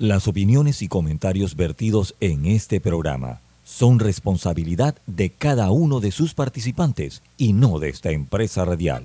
[0.00, 6.32] Las opiniones y comentarios vertidos en este programa son responsabilidad de cada uno de sus
[6.32, 9.04] participantes y no de esta empresa radial.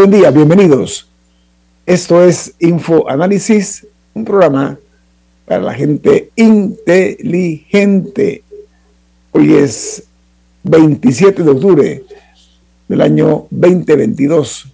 [0.00, 1.06] Buen día, bienvenidos.
[1.84, 4.78] Esto es Info Análisis, un programa
[5.44, 7.22] para la gente inteligente.
[9.32, 10.04] Hoy es
[10.62, 12.02] 27 de octubre
[12.88, 14.68] del año 2022.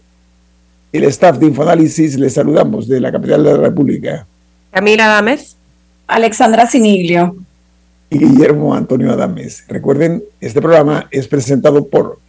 [0.92, 4.24] El staff de Infoanálisis les saludamos de la capital de la República.
[4.70, 5.56] Camila Adames.
[6.06, 7.34] Alexandra Siniglio.
[8.11, 9.64] Y Guillermo Antonio Adames.
[9.66, 12.20] Recuerden, este programa es presentado por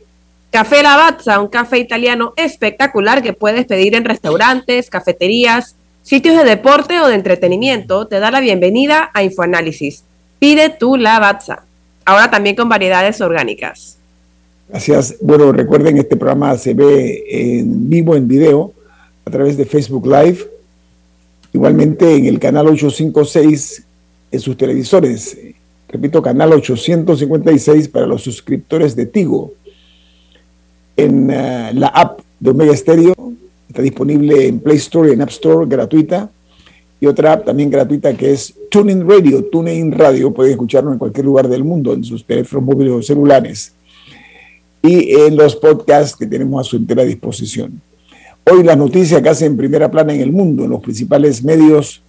[0.50, 7.02] Café Lavazza, un café italiano espectacular que puedes pedir en restaurantes, cafeterías, sitios de deporte
[7.02, 10.06] o de entretenimiento, te da la bienvenida a Infoanálisis.
[10.40, 11.66] Pide tu Lavazza,
[12.06, 13.98] ahora también con variedades orgánicas.
[14.70, 15.18] Gracias.
[15.22, 18.72] Bueno, recuerden, este programa se ve en vivo, en video,
[19.26, 20.40] a través de Facebook Live.
[21.52, 23.84] Igualmente en el canal 856
[24.32, 25.38] en sus televisores.
[25.90, 29.54] Repito, canal 856 para los suscriptores de Tigo
[30.98, 33.16] en uh, la app de Omega Stereo.
[33.70, 36.30] Está disponible en Play Store y en App Store gratuita.
[37.00, 39.46] Y otra app también gratuita que es TuneIn Radio.
[39.46, 43.74] TuneIn Radio puede escucharlo en cualquier lugar del mundo, en sus teléfonos móviles o celulares.
[44.82, 47.82] Y en los podcasts que tenemos a su entera disposición.
[48.50, 52.02] Hoy las noticias que hacen primera plana en el mundo, en los principales medios,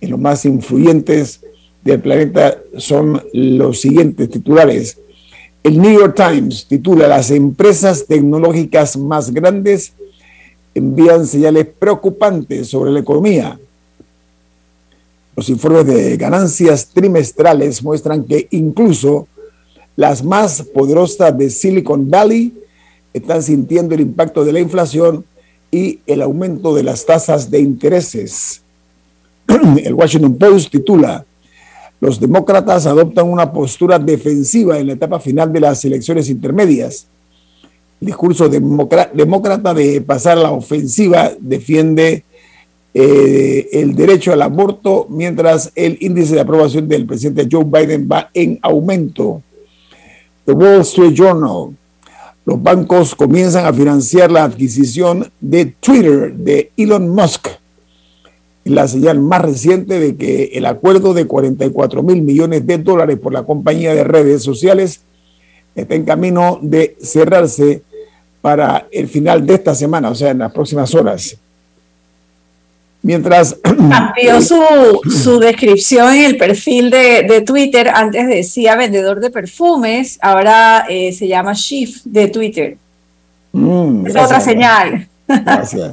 [0.00, 1.40] en los más influyentes
[1.84, 4.98] del planeta, son los siguientes titulares.
[5.62, 9.92] El New York Times titula Las empresas tecnológicas más grandes
[10.74, 13.58] envían señales preocupantes sobre la economía.
[15.36, 19.28] Los informes de ganancias trimestrales muestran que incluso
[19.96, 22.54] las más poderosas de Silicon Valley
[23.12, 25.24] están sintiendo el impacto de la inflación
[25.70, 28.62] y el aumento de las tasas de intereses.
[29.84, 31.24] El Washington Post titula
[32.00, 37.06] los demócratas adoptan una postura defensiva en la etapa final de las elecciones intermedias.
[38.00, 42.22] El discurso demócrata de pasar a la ofensiva defiende
[42.94, 48.30] eh, el derecho al aborto, mientras el índice de aprobación del presidente Joe Biden va
[48.32, 49.42] en aumento.
[50.44, 51.76] The Wall Street Journal.
[52.46, 57.48] Los bancos comienzan a financiar la adquisición de Twitter de Elon Musk
[58.68, 63.32] la señal más reciente de que el acuerdo de 44 mil millones de dólares por
[63.32, 65.00] la compañía de redes sociales
[65.74, 67.82] está en camino de cerrarse
[68.40, 71.36] para el final de esta semana, o sea, en las próximas horas.
[73.02, 73.56] Mientras...
[73.62, 74.62] Cambió su,
[75.10, 77.88] su descripción en el perfil de, de, Twitter.
[77.92, 82.76] Antes decía vendedor de perfumes, ahora eh, se llama Chief de Twitter.
[83.52, 85.08] Mm, es otra señal.
[85.26, 85.92] Gracias.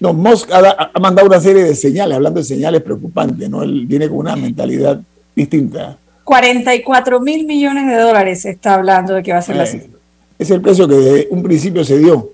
[0.00, 3.62] No, Musk ha, mandado una serie de señales, hablando de señales preocupantes, ¿no?
[3.62, 5.00] Él viene con una mentalidad
[5.34, 5.96] distinta.
[6.24, 9.90] 44 mil millones de dólares está hablando de que va a ser la cifra.
[10.38, 12.32] Es el precio que de un principio se dio.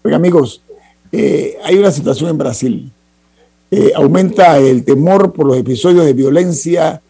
[0.00, 0.62] Porque amigos,
[1.12, 2.92] eh, hay una situación en Brasil.
[3.70, 7.02] Eh, aumenta el temor por los episodios de violencia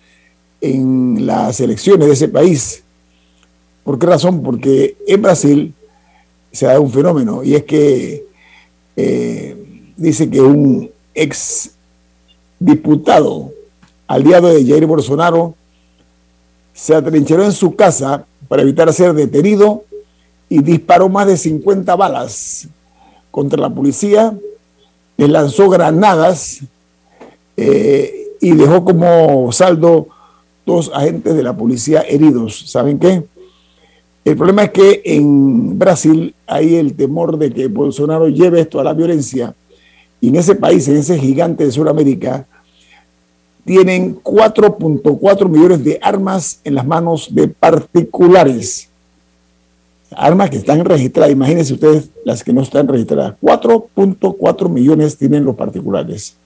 [0.61, 2.83] en las elecciones de ese país.
[3.85, 4.43] ¿Por qué razón?
[4.43, 5.75] Porque en Brasil
[6.53, 8.25] se da un fenómeno y es que
[8.97, 9.57] eh,
[10.01, 11.73] dice que un ex
[12.59, 13.53] diputado
[14.07, 15.55] aliado de Jair Bolsonaro
[16.73, 19.85] se atrincheró en su casa para evitar ser detenido
[20.49, 22.67] y disparó más de 50 balas
[23.31, 24.35] contra la policía,
[25.19, 26.61] le lanzó granadas
[27.59, 30.09] eh, y dejó como saldo
[30.65, 32.71] dos agentes de la policía heridos.
[32.71, 33.23] ¿Saben qué?
[34.25, 38.85] El problema es que en Brasil hay el temor de que Bolsonaro lleve esto a
[38.85, 39.55] la violencia
[40.21, 42.47] y en ese país, en ese gigante de Sudamérica,
[43.65, 48.89] tienen 4.4 millones de armas en las manos de particulares.
[50.13, 53.35] Armas que están registradas, imagínense ustedes las que no están registradas.
[53.41, 56.37] 4.4 millones tienen los particulares.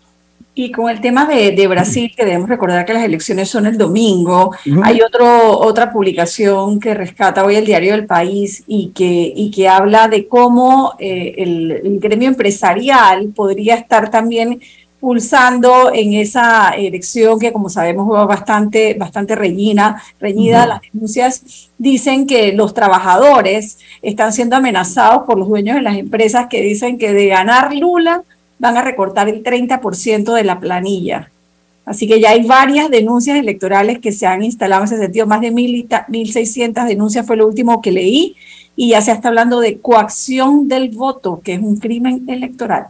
[0.56, 4.54] Y con el tema de, Brasil, que debemos recordar que las elecciones son el domingo,
[4.84, 9.68] hay otro, otra publicación que rescata hoy el diario del país y que, y que
[9.68, 14.60] habla de cómo eh, el, gremio empresarial podría estar también
[15.00, 20.66] pulsando en esa elección que como sabemos fue bastante, bastante reñida, reñida.
[20.66, 26.46] Las denuncias dicen que los trabajadores están siendo amenazados por los dueños de las empresas
[26.48, 28.22] que dicen que de ganar Lula
[28.64, 31.30] van a recortar el 30% de la planilla.
[31.84, 35.26] Así que ya hay varias denuncias electorales que se han instalado en ese sentido.
[35.26, 38.36] Más de 1.600 denuncias fue lo último que leí
[38.74, 42.86] y ya se está hablando de coacción del voto, que es un crimen electoral.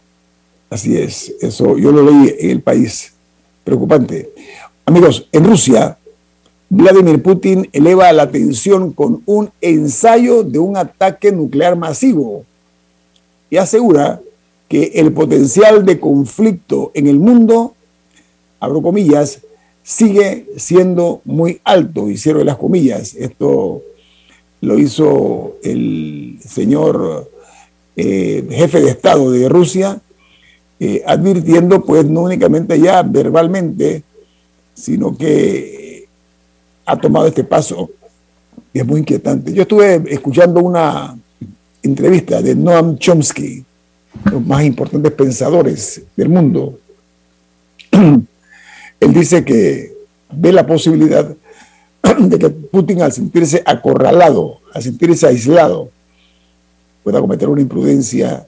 [0.71, 3.13] Así es, eso yo lo leí en el país.
[3.65, 4.31] Preocupante.
[4.87, 5.99] Amigos, en Rusia,
[6.69, 12.45] Vladimir Putin eleva la tensión con un ensayo de un ataque nuclear masivo
[13.51, 14.21] y asegura
[14.69, 17.75] que el potencial de conflicto en el mundo,
[18.61, 19.41] abro comillas,
[19.83, 23.15] sigue siendo muy alto, y cierro las comillas.
[23.15, 23.83] Esto
[24.61, 27.31] lo hizo el señor
[27.97, 30.01] eh, jefe de Estado de Rusia,
[30.81, 34.03] eh, advirtiendo, pues no únicamente ya verbalmente,
[34.75, 36.09] sino que
[36.87, 37.91] ha tomado este paso
[38.75, 39.53] y es muy inquietante.
[39.53, 41.17] Yo estuve escuchando una
[41.83, 43.65] entrevista de Noam Chomsky,
[44.31, 46.79] los más importantes pensadores del mundo,
[47.93, 49.93] él dice que
[50.33, 51.35] ve la posibilidad
[52.19, 55.91] de que Putin al sentirse acorralado, al sentirse aislado,
[57.03, 58.47] pueda cometer una imprudencia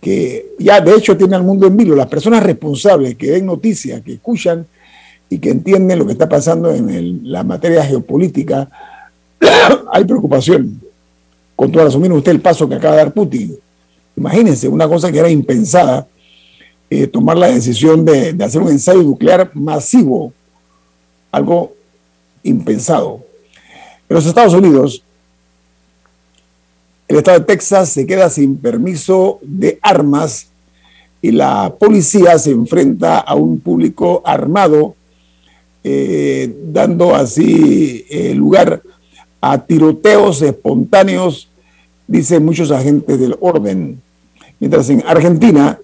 [0.00, 1.96] que ya de hecho tiene al mundo en vilo.
[1.96, 4.66] Las personas responsables que den noticias, que escuchan
[5.28, 8.70] y que entienden lo que está pasando en la materia geopolítica,
[9.92, 10.80] hay preocupación.
[11.56, 13.58] Con todo asumir usted el paso que acaba de dar Putin
[14.18, 16.08] Imagínense, una cosa que era impensada,
[16.90, 20.32] eh, tomar la decisión de, hacer un ensayo nuclear masivo,
[21.30, 21.72] algo
[22.42, 23.24] impensado.
[24.08, 25.04] En los Estados Unidos,
[27.06, 30.48] el estado de Texas se queda sin permiso de armas
[31.22, 34.96] y la policía se enfrenta a un público armado,
[35.84, 38.82] eh, dando así eh, lugar
[39.40, 41.48] a tiroteos espontáneos,
[42.08, 44.02] dicen muchos agentes del orden.
[44.60, 45.78] Mientras en Argentina,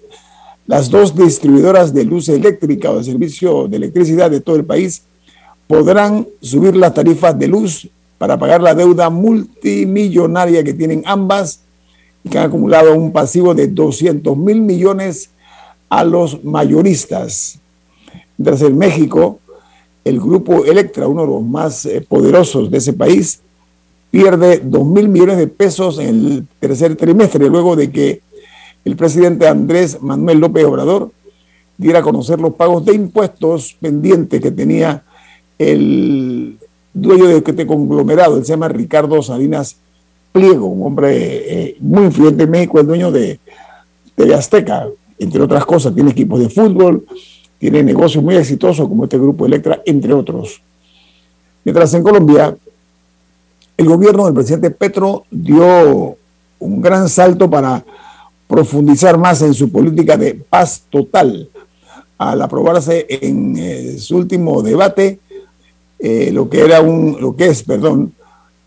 [0.67, 5.03] las dos distribuidoras de luz eléctrica o de servicio de electricidad de todo el país
[5.67, 11.59] podrán subir las tarifas de luz para pagar la deuda multimillonaria que tienen ambas
[12.23, 15.29] y que han acumulado un pasivo de 200 mil millones
[15.89, 17.59] a los mayoristas.
[18.37, 19.39] Mientras en México,
[20.03, 23.39] el grupo Electra, uno de los más eh, poderosos de ese país,
[24.11, 28.21] pierde 2 mil millones de pesos en el tercer trimestre, luego de que
[28.85, 31.11] el presidente Andrés Manuel López Obrador
[31.77, 35.03] diera a conocer los pagos de impuestos pendientes que tenía
[35.57, 36.57] el
[36.93, 39.77] dueño de este conglomerado, él se llama Ricardo Salinas
[40.31, 43.39] Pliego, un hombre eh, muy influyente en México, el dueño de
[44.15, 44.87] TV Azteca,
[45.17, 47.05] entre otras cosas, tiene equipos de fútbol,
[47.57, 50.61] tiene negocios muy exitosos como este grupo Electra, entre otros.
[51.63, 52.55] Mientras en Colombia,
[53.77, 56.17] el gobierno del presidente Petro dio
[56.59, 57.83] un gran salto para
[58.47, 61.49] profundizar más en su política de paz total.
[62.17, 65.19] Al aprobarse en eh, su último debate
[65.99, 68.13] eh, lo que era un, lo que es, perdón,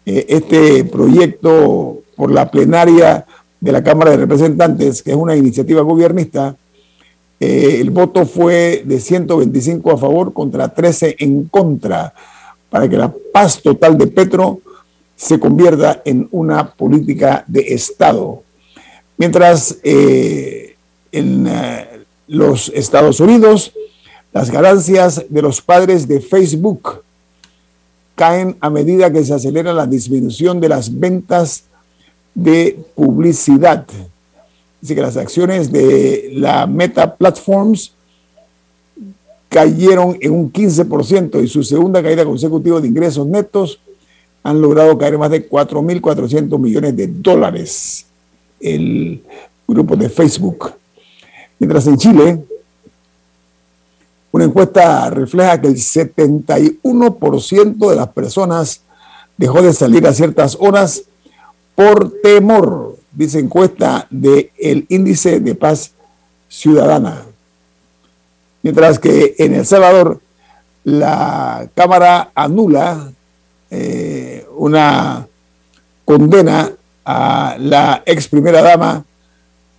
[0.04, 3.25] eh, este proyecto por la plenaria
[3.61, 6.56] de la Cámara de Representantes, que es una iniciativa gobernista,
[7.40, 12.12] el voto fue de 125 a favor contra 13 en contra,
[12.68, 14.61] para que la paz total de Petro
[15.14, 18.42] se convierta en una política de Estado.
[19.18, 20.76] Mientras eh,
[21.10, 23.72] en eh, los Estados Unidos,
[24.32, 27.02] las ganancias de los padres de Facebook
[28.14, 31.64] caen a medida que se acelera la disminución de las ventas
[32.34, 33.87] de publicidad.
[34.80, 37.92] Dice que las acciones de la Meta Platforms
[39.48, 43.80] cayeron en un 15% y su segunda caída consecutiva de ingresos netos
[44.44, 47.98] han logrado caer más de 4.400 millones de dólares
[48.60, 49.22] el
[49.66, 50.72] grupo de Facebook.
[51.58, 52.44] Mientras en Chile,
[54.30, 58.82] una encuesta refleja que el 71% de las personas
[59.36, 61.02] dejó de salir a ciertas horas
[61.74, 65.92] por temor, dice encuesta del el índice de paz
[66.48, 67.24] ciudadana.
[68.62, 70.20] Mientras que en El Salvador,
[70.84, 73.10] la Cámara anula
[73.70, 75.26] eh, una
[76.04, 76.72] condena
[77.10, 79.02] a la ex primera dama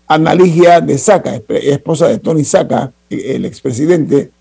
[0.08, 4.32] Analigia de Saca, esposa de Tony Saca, el expresidente,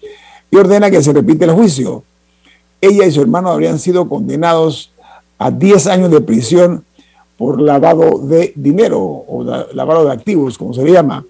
[0.50, 2.02] y ordena que se repite el juicio.
[2.80, 4.90] Ella y su hermano habrían sido condenados
[5.36, 6.86] a 10 años de prisión
[7.36, 11.26] por lavado de dinero o lavado de activos, como se le llama.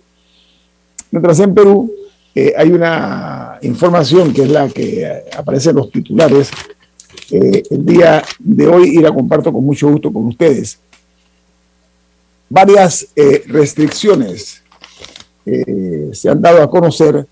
[1.11, 1.91] Mientras en Perú
[2.37, 6.53] eh, hay una información que es la que aparece en los titulares.
[7.33, 10.79] Eh, el día de hoy y la comparto con mucho gusto con ustedes
[12.49, 14.63] varias eh, restricciones
[15.45, 17.27] eh, se han dado a conocer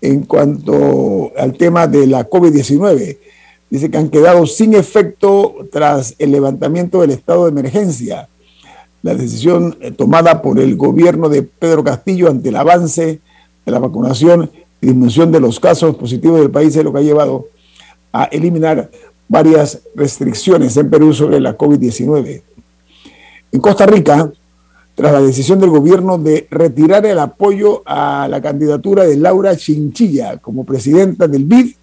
[0.00, 3.18] en cuanto al tema de la COVID-19.
[3.70, 8.28] Dice que han quedado sin efecto tras el levantamiento del estado de emergencia.
[9.02, 13.20] La decisión eh, tomada por el gobierno de Pedro Castillo ante el avance
[13.64, 17.02] de la vacunación y disminución de los casos positivos del país es lo que ha
[17.02, 17.46] llevado
[18.12, 18.90] a eliminar
[19.28, 22.42] varias restricciones en Perú sobre la COVID-19.
[23.52, 24.32] En Costa Rica,
[24.94, 30.38] tras la decisión del gobierno de retirar el apoyo a la candidatura de Laura Chinchilla
[30.38, 31.74] como presidenta del BID,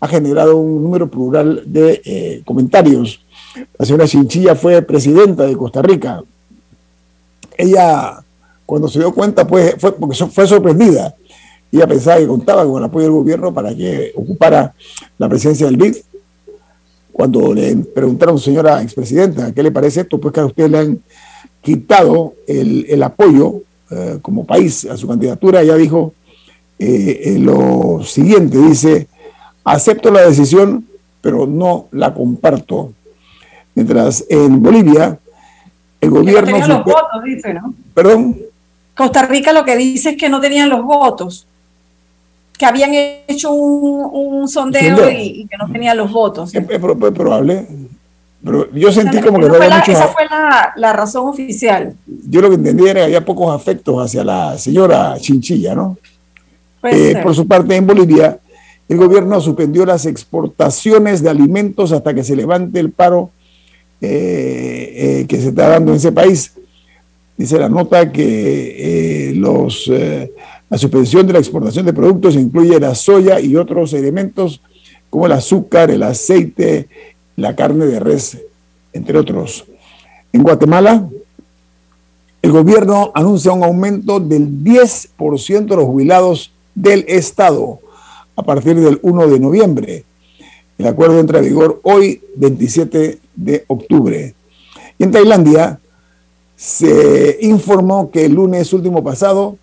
[0.00, 3.20] ha generado un número plural de eh, comentarios.
[3.78, 6.22] La señora Chinchilla fue presidenta de Costa Rica.
[7.58, 8.22] Ella,
[8.64, 11.14] cuando se dio cuenta, pues, fue porque fue sorprendida.
[11.70, 14.74] Ella pensaba que contaba con el apoyo del gobierno para que ocupara
[15.18, 15.96] la presidencia del BID
[17.16, 20.20] cuando le preguntaron, señora expresidenta, ¿qué le parece esto?
[20.20, 21.00] Pues que a usted le han
[21.62, 25.62] quitado el, apoyo eh, como país a su candidatura.
[25.62, 26.12] Ella dijo
[26.78, 29.08] eh, eh, lo siguiente, dice,
[29.64, 30.86] acepto la decisión,
[31.22, 32.92] pero no la comparto.
[33.74, 35.18] Mientras en Bolivia,
[36.02, 36.58] el gobierno...
[36.58, 37.72] No los votos, dice, ¿no?
[37.94, 38.36] Perdón.
[38.94, 41.46] Costa Rica lo que dice es que no tenían los votos
[42.56, 42.90] que habían
[43.28, 46.54] hecho un, sondeo, y, que no tenían los votos.
[46.54, 47.66] Es, probable.
[48.42, 49.92] Pero yo sentí como que no había mucho...
[49.92, 50.22] Esa fue
[50.76, 51.94] la, razón oficial.
[52.06, 55.98] Yo lo que entendí era que había pocos afectos hacia la señora Chinchilla, ¿no?
[56.84, 58.38] Eh, por su parte, en Bolivia,
[58.88, 63.30] el gobierno suspendió las exportaciones de alimentos hasta que se levante el paro
[64.00, 66.52] eh, eh, que se está dando en ese país.
[67.36, 69.90] Dice la nota que los
[70.68, 74.60] la suspensión de la exportación de productos incluye la soya y otros elementos
[75.10, 76.88] como el azúcar, el aceite,
[77.36, 78.38] la carne de res,
[78.92, 79.64] entre otros.
[80.32, 81.08] En Guatemala,
[82.42, 87.80] el gobierno anuncia un aumento del 10% de los jubilados del Estado
[88.36, 90.04] a partir del 1 de noviembre.
[90.78, 94.34] El acuerdo entra en vigor hoy, 27 de octubre.
[94.98, 95.78] Y en Tailandia
[96.54, 99.56] se informó que el lunes último pasado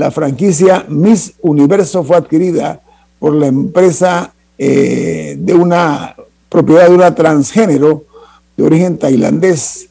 [0.00, 2.80] la franquicia Miss Universo fue adquirida
[3.18, 6.16] por la empresa eh, de una
[6.48, 8.04] propiedad de una transgénero
[8.56, 9.90] de origen tailandés.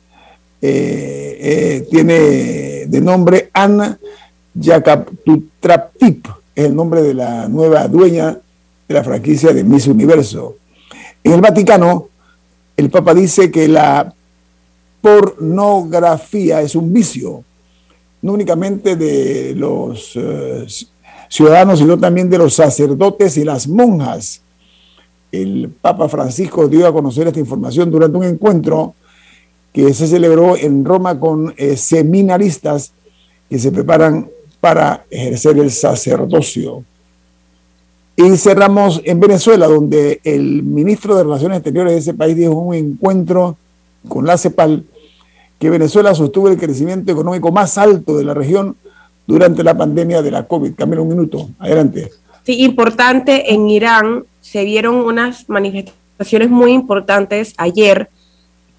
[0.62, 4.00] Eh, eh, tiene de nombre Anna
[4.56, 8.36] Yakaptutraptip, es el nombre de la nueva dueña
[8.88, 10.56] de la franquicia de Miss Universo.
[11.24, 12.10] En el Vaticano,
[12.75, 14.12] el Papa dice que la
[15.01, 17.44] pornografía es un vicio
[18.21, 20.65] no únicamente de los eh,
[21.29, 24.41] ciudadanos, sino también de los sacerdotes y las monjas.
[25.31, 28.95] El Papa Francisco dio a conocer esta información durante un encuentro
[29.71, 32.91] que se celebró en Roma con eh, seminaristas
[33.49, 36.83] que se preparan para ejercer el sacerdocio.
[38.15, 42.75] Y cerramos en Venezuela, donde el ministro de Relaciones Exteriores de ese país dijo un
[42.75, 43.55] encuentro
[44.07, 44.83] con la CEPAL
[45.60, 48.78] que Venezuela sostuvo el crecimiento económico más alto de la región
[49.28, 50.74] durante la pandemia de la COVID.
[50.74, 51.50] Camila, un minuto.
[51.60, 52.12] Adelante.
[52.44, 58.10] Sí, importante, en Irán se vieron unas manifestaciones muy importantes ayer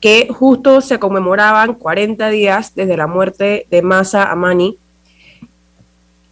[0.00, 4.78] que justo se conmemoraban 40 días desde la muerte de Masa Amani.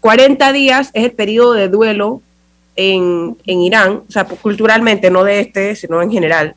[0.00, 2.23] 40 días es el periodo de duelo
[2.75, 6.55] en, Irán, o sea, culturalmente, no de este, sino en general,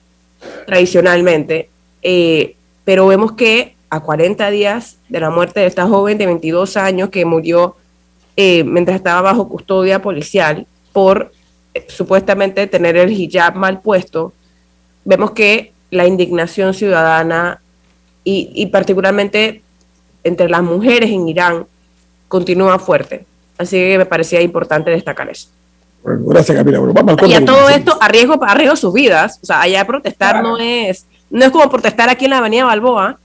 [0.66, 1.70] tradicionalmente.
[2.02, 2.56] Eh,
[2.86, 7.10] pero vemos que a 40 días de la muerte de esta joven de 22 años
[7.10, 7.76] que murió
[8.38, 11.34] eh, mientras estaba bajo custodia policial por
[11.74, 14.32] eh, supuestamente tener el hijab mal puesto,
[15.04, 17.62] vemos que la indignación ciudadana
[18.24, 19.62] y, particularmente
[20.24, 21.66] entre las mujeres en Irán
[22.30, 23.26] continúa fuerte.
[23.58, 25.50] Así que me parecía importante destacar eso.
[26.04, 26.80] gracias, Camila.
[27.28, 29.40] y a todo esto, arriesgo, arriesgo sus vidas.
[29.42, 33.18] O sea, allá protestar no es no es como protestar aquí en la Avenida Balboa,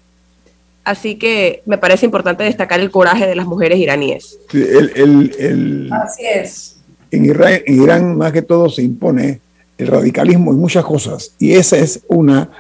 [0.86, 4.38] Así que me parece importante destacar el coraje de las mujeres iraníes.
[4.52, 6.76] el, Así es.
[7.10, 9.40] En Irán, Irán, más que todo, se impone
[9.78, 11.32] el radicalismo y muchas cosas.
[11.40, 12.50] Y esa es una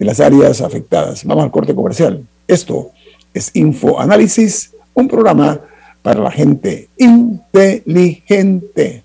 [0.00, 1.24] de las áreas afectadas.
[1.24, 2.26] Vamos al corte comercial.
[2.48, 2.90] Esto
[3.32, 5.60] es Infoanálisis, un programa
[6.02, 9.04] para la gente inteligente.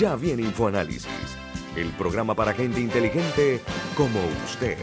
[0.00, 1.06] Ya viene InfoAnálisis,
[1.76, 3.60] el programa para gente inteligente
[3.94, 4.78] como usted.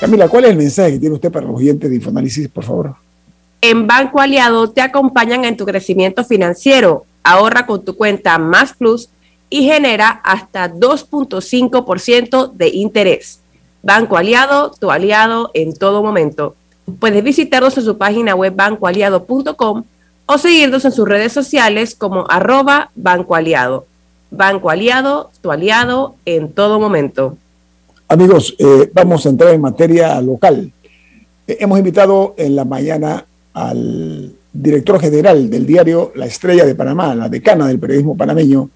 [0.00, 2.96] Camila, ¿cuál es el mensaje que tiene usted para los oyentes de Infoanálisis, por favor?
[3.60, 7.04] En Banco Aliado te acompañan en tu crecimiento financiero.
[7.22, 9.08] Ahorra con tu cuenta Más Plus
[9.50, 13.40] y genera hasta 2.5% de interés.
[13.82, 16.54] Banco Aliado, tu aliado en todo momento.
[16.98, 19.84] Puedes visitarnos en su página web bancoaliado.com
[20.26, 23.86] o seguirnos en sus redes sociales como arroba Banco Aliado.
[24.30, 27.36] Banco Aliado, tu aliado en todo momento.
[28.06, 30.70] Amigos, eh, vamos a entrar en materia local.
[31.46, 37.14] Eh, hemos invitado en la mañana al director general del diario La Estrella de Panamá,
[37.14, 38.70] la decana del periodismo panameño,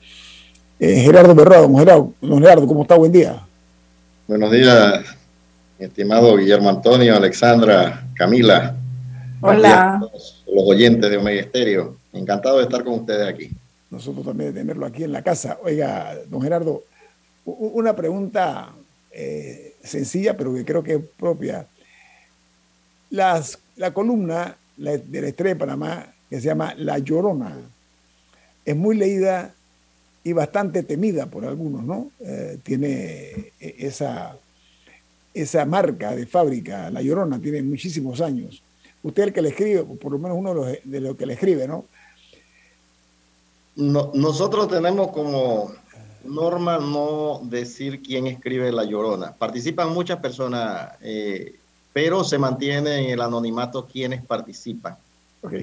[0.78, 1.74] eh, Gerardo Berrado.
[1.76, 2.96] Gerardo, Gerardo, ¿cómo está?
[2.96, 3.40] Buen día.
[4.26, 5.04] Buenos días,
[5.78, 8.76] mi estimado Guillermo Antonio, Alexandra, Camila.
[9.40, 9.98] Hola.
[10.00, 11.96] Los, los oyentes de Omega Estéreo.
[12.12, 13.50] Encantado de estar con ustedes aquí.
[13.90, 15.58] Nosotros también de tenerlo aquí en la casa.
[15.62, 16.82] Oiga, don Gerardo,
[17.44, 18.70] una pregunta
[19.12, 21.66] eh, sencilla, pero que creo que es propia.
[23.10, 27.56] Las, la columna de la Estrella de Panamá, que se llama La Llorona,
[28.64, 29.54] es muy leída
[30.24, 32.10] y bastante temida por algunos, ¿no?
[32.20, 34.36] Eh, tiene esa,
[35.34, 38.62] esa marca de fábrica, La Llorona, tiene muchísimos años.
[39.02, 41.84] Usted el que le escribe, por lo menos uno de los, que le escribe, ¿no?
[43.76, 45.72] no nosotros tenemos como
[46.24, 49.34] norma no decir quién escribe La Llorona.
[49.34, 51.56] Participan muchas personas, eh,
[51.92, 54.96] pero se mantiene en el anonimato quienes participan.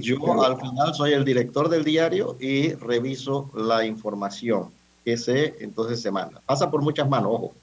[0.02, 4.70] Yo al final soy el director del diario y reviso la información
[5.04, 6.41] que se entonces se manda.
[6.46, 7.54] Pasa por muchas manos, ojo.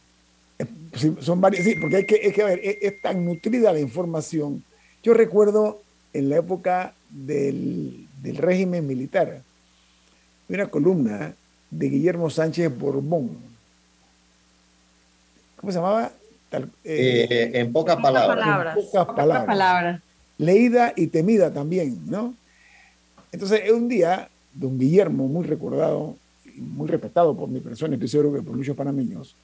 [0.95, 4.65] Sí, son varias, sí, porque hay que, es que ver, es, tan nutrida la información.
[5.03, 5.81] Yo recuerdo
[6.13, 9.43] en la época del, del régimen militar,
[10.49, 11.35] una columna
[11.71, 13.37] de Guillermo Sánchez Borbón.
[15.57, 16.11] ¿Cómo se llamaba?
[16.51, 18.77] Eh, eh, en pocas palabras.
[18.77, 20.01] En pocas palabras.
[20.39, 22.35] Leída y temida también, ¿no?
[23.33, 26.17] Entonces, un día, don Guillermo, muy recordado,
[26.57, 29.35] muy respetado por mi persona, estoy seguro que por muchos panameños,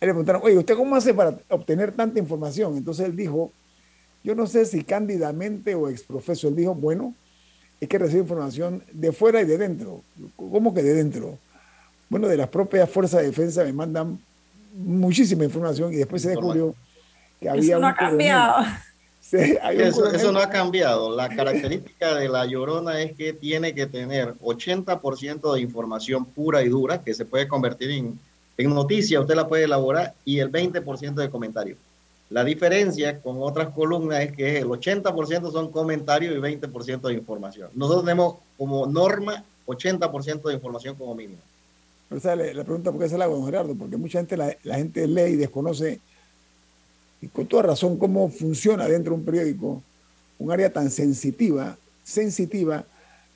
[0.00, 2.76] le preguntaron, oye, ¿usted cómo hace para obtener tanta información?
[2.76, 3.50] Entonces él dijo,
[4.22, 7.14] yo no sé si cándidamente o exprofeso, él dijo, bueno,
[7.80, 10.02] es que recibe información de fuera y de dentro.
[10.36, 11.38] ¿Cómo que de dentro?
[12.08, 14.18] Bueno, de las propias fuerzas de defensa me mandan
[14.74, 16.74] muchísima información y después se descubrió
[17.40, 18.64] que había eso no ha cambiado.
[19.32, 21.14] Eso, no ha cambiado.
[21.14, 26.68] La característica de la llorona es que tiene que tener 80% de información pura y
[26.68, 28.18] dura que se puede convertir en,
[28.56, 31.78] en noticia, usted la puede elaborar, y el 20% de comentarios.
[32.30, 37.70] La diferencia con otras columnas es que el 80% son comentarios y 20% de información.
[37.74, 41.40] Nosotros tenemos como norma 80% de información como mínimo.
[42.08, 45.06] Pero la pregunta por qué se la hago, don Gerardo, porque mucha gente, la, gente
[45.06, 46.00] lee y desconoce,
[47.24, 49.82] y con toda razón, cómo funciona dentro de un periódico
[50.38, 52.84] un área tan sensitiva, sensitiva,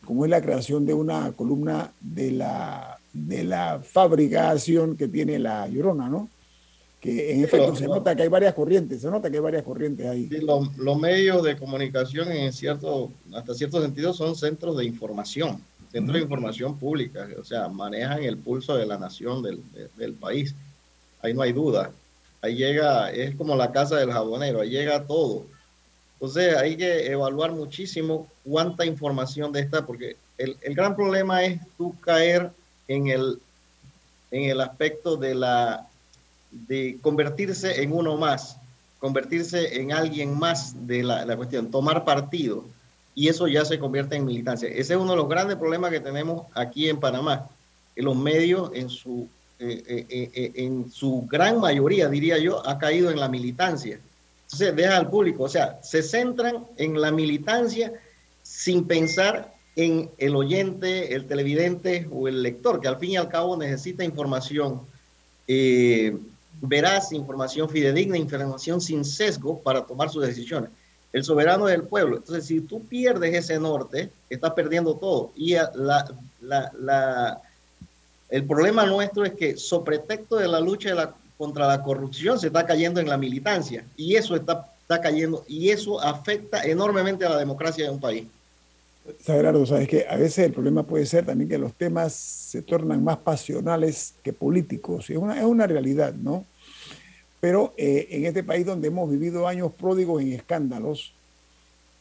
[0.05, 5.66] como es la creación de una columna de la, de la fabricación que tiene la
[5.68, 6.29] Llorona, ¿no?
[7.01, 10.07] Que en efecto se nota que hay varias corrientes, se nota que hay varias corrientes
[10.07, 10.29] ahí.
[10.29, 16.20] los medios de comunicación en cierto, hasta cierto sentido son centros de información centro de
[16.20, 19.62] información pública, o sea, manejan el pulso de la nación, del,
[19.96, 20.55] del, país.
[21.22, 21.92] Ahí no hay duda.
[22.40, 25.46] Ahí llega, es como la casa del jabonero, ahí llega todo.
[26.14, 31.61] Entonces hay que evaluar muchísimo cuánta información de esta, porque el, el gran problema es
[31.77, 32.51] tú caer
[32.87, 33.40] en el,
[34.31, 35.87] en el aspecto de la
[36.51, 38.57] de convertirse en uno más,
[38.98, 42.64] convertirse en alguien más de la, la cuestión, tomar partido
[43.14, 44.68] y eso ya se convierte en militancia.
[44.68, 47.48] Ese es uno de los grandes problemas que tenemos aquí en Panamá.
[47.94, 49.29] Que los medios en su,
[49.60, 54.00] eh, eh, eh, en su gran mayoría, diría yo, ha caído en la militancia.
[54.44, 57.92] Entonces deja al público, o sea, se centran en la militancia
[58.42, 63.28] sin pensar en el oyente, el televidente o el lector, que al fin y al
[63.28, 64.80] cabo necesita información
[66.60, 70.70] veraz, información fidedigna, información sin sesgo para tomar sus decisiones
[71.12, 72.16] el soberano del pueblo.
[72.16, 75.32] Entonces, si tú pierdes ese norte, estás perdiendo todo.
[75.36, 76.06] Y la,
[76.40, 77.40] la,
[78.28, 82.66] el problema nuestro es que, sobre pretexto de la lucha contra la corrupción, se está
[82.66, 83.84] cayendo en la militancia.
[83.96, 88.26] Y eso está, cayendo, y eso afecta enormemente a la democracia de un país.
[89.20, 93.02] Sagrado, sabes que a veces el problema puede ser también que los temas se tornan
[93.02, 95.08] más pasionales que políticos.
[95.08, 96.44] Es una, es una realidad, ¿no?
[97.40, 101.14] Pero eh, en este país donde hemos vivido años pródigos en escándalos,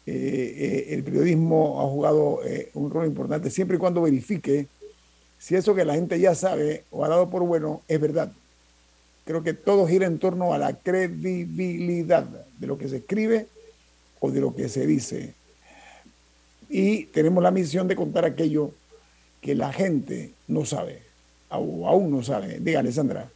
[0.05, 2.39] eh, eh, el periodismo ha jugado
[2.73, 4.67] un rol importante siempre y cuando verifique
[5.47, 8.29] si eso que la gente ya sabe o ha dado por bueno es verdad.
[9.23, 13.47] Creo que todo gira en torno a la credibilidad de lo que se escribe
[14.19, 15.35] o de lo que se dice.
[16.67, 18.71] Y tenemos la misión de contar aquello
[19.39, 21.01] que la gente no sabe,
[21.49, 22.59] o aún no sabe.
[22.59, 23.29] Diga, Alessandra.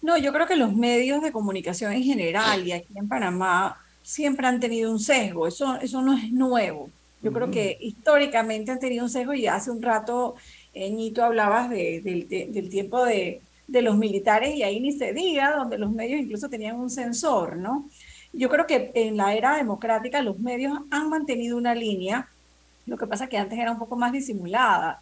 [0.00, 4.46] No, yo creo que los medios de comunicación en general y aquí en Panamá siempre
[4.46, 6.88] han tenido un sesgo, eso, eso no es nuevo.
[7.20, 10.36] Yo creo que históricamente han tenido un sesgo y hace un rato,
[10.74, 16.20] Ñito, hablabas del tiempo de, los militares y ahí ni se diga, donde los medios
[16.20, 17.88] incluso tenían un censor, ¿no?
[18.32, 22.28] Yo creo que en la era democrática los medios han mantenido una línea,
[22.86, 25.00] lo que pasa que antes era un poco más disimulada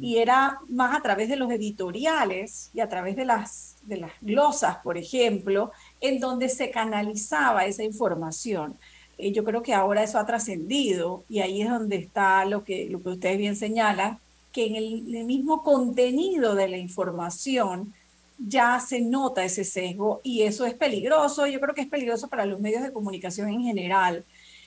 [0.00, 4.12] y era más a través de los editoriales y a través de las, de las
[4.20, 8.76] glosas, por ejemplo, en donde se canalizaba esa información.
[9.18, 12.88] Eh, yo creo que ahora eso ha trascendido y ahí es donde está lo que,
[12.88, 14.18] lo que ustedes bien señalan,
[14.52, 17.94] que en el, mismo contenido de la información
[18.38, 21.46] ya se nota ese sesgo y eso es peligroso.
[21.46, 24.24] Yo creo que es peligroso para los medios de comunicación en general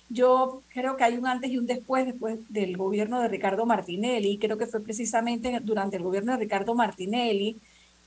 [0.09, 4.37] yo creo que hay un antes y un después, después del gobierno de Ricardo Martinelli,
[4.37, 7.57] creo que fue precisamente durante el gobierno de Ricardo Martinelli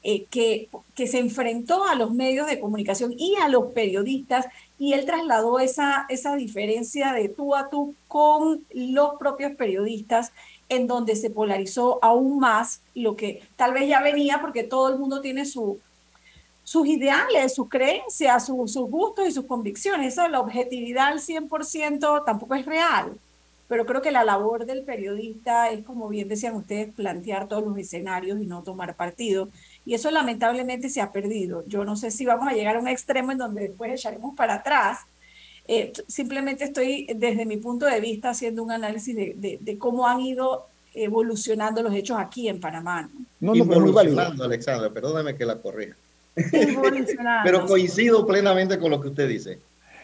[0.03, 4.47] eh, que, que se enfrentó a los medios de comunicación y a los periodistas
[4.79, 10.33] y él trasladó esa, esa diferencia de tú a tú con los propios periodistas
[10.69, 14.99] en donde se polarizó aún más lo que tal vez ya venía porque todo el
[14.99, 15.79] mundo tiene su,
[16.65, 20.15] sus ideales, sus creencias, sus gustos y sus convicciones.
[20.15, 23.17] Eso, la objetividad al 100% tampoco es real.
[23.69, 27.77] Pero creo que la labor del periodista es, como bien decían ustedes, plantear todos los
[27.79, 29.49] escenarios y no tomar partido.
[29.85, 31.65] Y eso lamentablemente se ha perdido.
[31.67, 34.55] Yo no sé si vamos a llegar a un extremo en donde después echaremos para
[34.55, 35.01] atrás.
[35.69, 40.21] Eh, simplemente estoy, desde mi punto de vista, haciendo un análisis de, de, cómo han
[40.21, 43.11] ido evolucionando los hechos aquí en Panamá.
[43.41, 45.97] No, no, no evolucionando, Alexandra, perdóname que la corrija.
[47.45, 49.59] Pero coincido plenamente con lo que usted dice.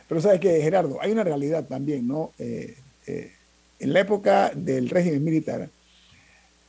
[0.09, 2.33] Pero sabes que, Gerardo, hay una realidad también, ¿no?
[2.39, 3.33] Eh, eh,
[3.79, 5.69] en la época del régimen militar,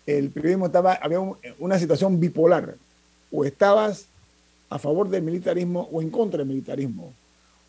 [0.06, 1.20] el periodismo estaba, había
[1.60, 2.76] una situación bipolar.
[3.32, 4.06] O estabas
[4.70, 7.14] a favor del militarismo o en contra del militarismo.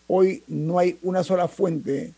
[0.06, 2.12] Hoy no hay una sola fuente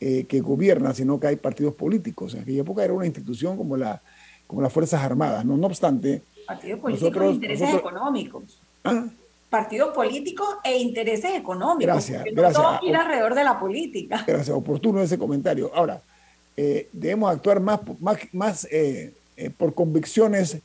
[0.00, 2.34] eh, que gobierna, sino que hay partidos políticos.
[2.34, 4.00] En aquella época era una institución como, la,
[4.46, 5.44] como las Fuerzas Armadas.
[5.44, 6.22] No, no obstante...
[6.46, 8.60] Partidos políticos e intereses económicos.
[8.84, 9.06] ¿Ah?
[9.50, 11.86] Partidos políticos e intereses económicos.
[11.86, 12.62] Gracias, gracias.
[12.62, 14.22] todo gira alrededor de la política.
[14.26, 15.70] Gracias, oportuno ese comentario.
[15.74, 16.00] Ahora,
[16.56, 19.12] eh, debemos actuar más, más, más eh,
[19.56, 20.58] por convicciones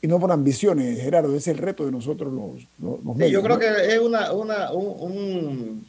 [0.00, 1.28] y no por ambiciones, Gerardo.
[1.36, 3.32] Ese es el reto de nosotros los, medios.
[3.32, 5.86] Yo creo que es una, una un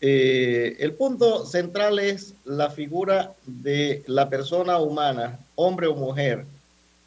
[0.00, 6.46] eh, el punto central es la figura de la persona humana, hombre o mujer,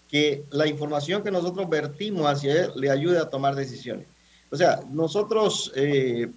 [0.09, 4.07] que la información que nosotros vertimos hacia él le ayude a tomar decisiones.
[4.51, 6.29] O sea, nosotros eh,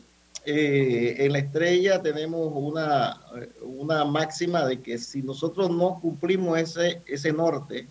[0.44, 3.20] eh, en la estrella tenemos una,
[3.62, 7.88] una máxima de que si nosotros no cumplimos ese, ese norte,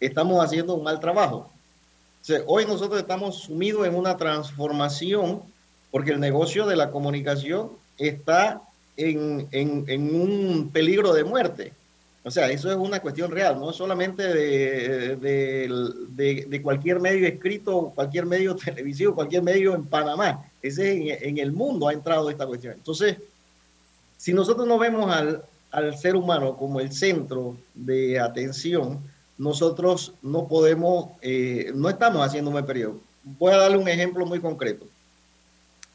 [0.00, 1.48] estamos haciendo un mal trabajo.
[2.46, 5.42] hoy nosotros estamos sumidos en una transformación
[5.92, 8.62] porque el negocio de la comunicación está
[8.96, 11.72] en, en, un peligro de muerte.
[12.22, 17.92] O sea, eso es una cuestión real, no solamente de, de, de, cualquier medio escrito,
[17.94, 20.44] cualquier medio televisivo, cualquier medio en Panamá.
[20.62, 22.74] Ese en, en, el mundo ha entrado esta cuestión.
[22.74, 23.18] Entonces,
[24.16, 29.00] si nosotros no vemos al, al ser humano como el centro de atención,
[29.36, 33.00] nosotros no podemos, eh, no estamos haciendo un buen periodo.
[33.22, 34.86] Voy a darle un ejemplo muy concreto.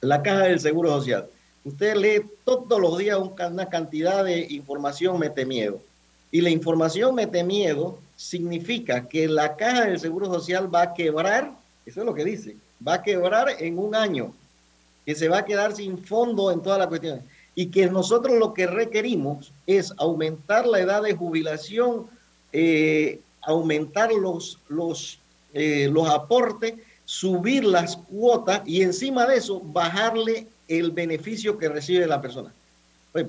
[0.02, 1.28] La caja del Seguro Social
[1.66, 5.82] Usted lee todos los días una cantidad de información mete miedo.
[6.32, 11.52] Y la información mete miedo significa que la caja del Seguro Social va a quebrar,
[11.86, 14.34] eso es lo que dice, va a quebrar en un año,
[15.06, 17.24] que se va a quedar sin fondo en todas las cuestiones.
[17.56, 22.08] Y que nosotros lo que requerimos es aumentar la edad de jubilación,
[22.54, 25.20] eh, aumentar los, los,
[25.54, 32.08] eh, los aportes, subir las cuotas y encima de eso bajarle el beneficio que recibe
[32.08, 32.54] la persona.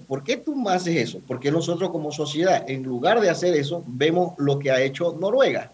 [0.07, 1.21] ¿Por qué tú haces eso?
[1.27, 5.73] Porque nosotros como sociedad, en lugar de hacer eso, vemos lo que ha hecho Noruega.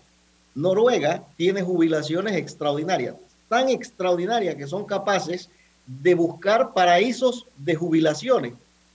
[0.54, 3.16] Noruega tiene jubilaciones extraordinarias,
[3.48, 5.50] tan extraordinarias que son capaces
[5.86, 8.54] de buscar paraísos de jubilaciones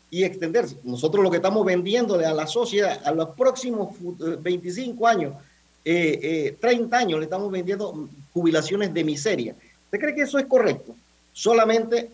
[0.10, 0.78] y extenderse.
[0.84, 5.36] Nosotros lo que estamos vendiéndole a la sociedad a los próximos 25 eh, años,
[5.84, 9.56] 30 eh, eh, años, le estamos vendiendo jubilaciones de miseria.
[9.86, 10.96] ¿Usted cree que eso es correcto?
[11.34, 12.10] Solamente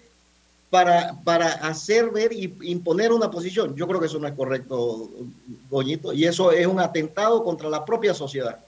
[0.69, 3.75] para, para hacer ver y imponer una posición.
[3.75, 5.09] Yo creo que eso no es correcto,
[5.69, 8.59] Goñito, y eso es un atentado contra la propia sociedad.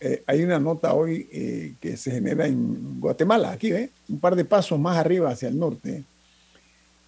[0.00, 3.90] Eh, hay una nota hoy eh, que se genera en Guatemala, aquí, ¿eh?
[4.08, 6.02] un par de pasos más arriba hacia el norte,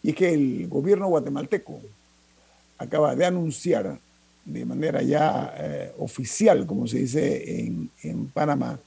[0.02, 1.80] y es que el gobierno guatemalteco
[2.78, 3.98] acaba de anunciar
[4.44, 8.78] de manera ya eh, oficial, como se dice en, en Panamá,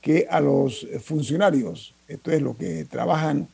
[0.00, 3.48] que a los funcionarios, esto es lo que trabajan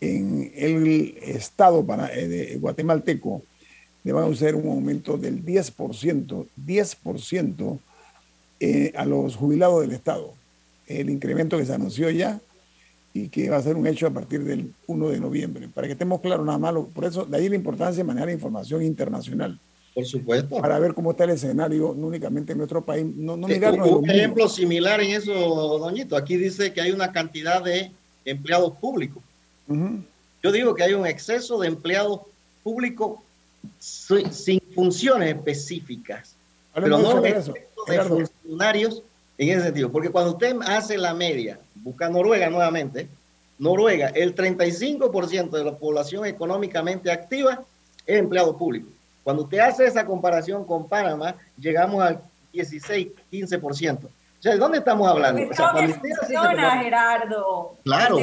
[0.00, 3.42] en el Estado para, eh, de guatemalteco
[4.04, 7.78] le van a hacer un aumento del 10%, 10%
[8.60, 10.34] eh, a los jubilados del Estado.
[10.86, 12.38] El incremento que se anunció ya
[13.14, 15.68] y que va a ser un hecho a partir del 1 de noviembre.
[15.72, 18.82] Para que estemos claros nada más, por eso de ahí la importancia de manejar información
[18.82, 19.58] internacional.
[19.94, 20.60] Por supuesto.
[20.60, 23.06] Para ver cómo está el escenario, no únicamente en nuestro país.
[23.06, 25.32] No, no un ejemplo similar en eso,
[25.78, 26.16] Doñito.
[26.16, 27.92] Aquí dice que hay una cantidad de
[28.24, 29.22] empleados públicos
[29.68, 32.20] yo digo que hay un exceso de empleados
[32.62, 33.18] públicos
[33.80, 36.34] sin funciones específicas,
[36.74, 37.32] pero no de,
[37.86, 39.02] de funcionarios
[39.38, 39.90] en ese sentido.
[39.90, 43.08] Porque cuando usted hace la media, busca Noruega nuevamente,
[43.58, 47.64] Noruega, el 35% de la población económicamente activa
[48.06, 48.88] es empleado público.
[49.22, 52.20] Cuando usted hace esa comparación con Panamá, llegamos al
[52.52, 53.98] 16, 15%
[54.44, 55.42] sea, ¿de dónde estamos hablando?
[55.50, 57.76] O sea, funciona, Gerardo.
[57.82, 58.18] Claro,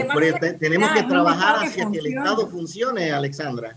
[0.60, 3.76] tenemos que trabajar hacia que el Estado funcione, Alexandra.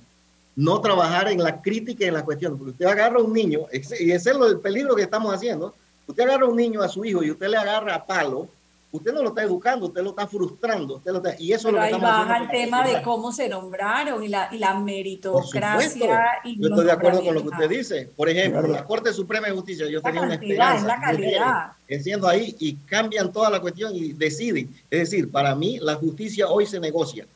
[0.54, 2.57] No trabajar en la crítica y en la cuestión.
[2.57, 5.74] Porque usted agarra a un niño, y ese es el peligro que estamos haciendo.
[6.07, 8.46] Usted agarra a un niño a su hijo y usted le agarra a palo
[8.94, 10.96] usted no lo está educando, usted lo está frustrando.
[10.96, 13.33] Usted lo está, y eso Pero es lo que ahí baja el tema de cómo
[13.33, 16.24] se nombraron y la, y la meritocracia.
[16.44, 18.09] Y yo estoy de acuerdo con lo que usted dice.
[18.16, 20.76] Por ejemplo, la Corte Suprema de Justicia, yo tenía una esperanza.
[20.76, 21.72] Es la calidad.
[22.02, 24.72] Siendo ahí y cambian toda la cuestión y deciden.
[24.90, 27.26] Es decir, para mí la justicia hoy se negocia.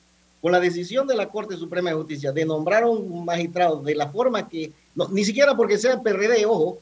[0.41, 3.97] Con la decisión de la Corte Suprema de Justicia de nombrar a un magistrado de
[3.97, 4.71] la forma que,
[5.11, 6.79] ni siquiera porque sea PRD, ojo,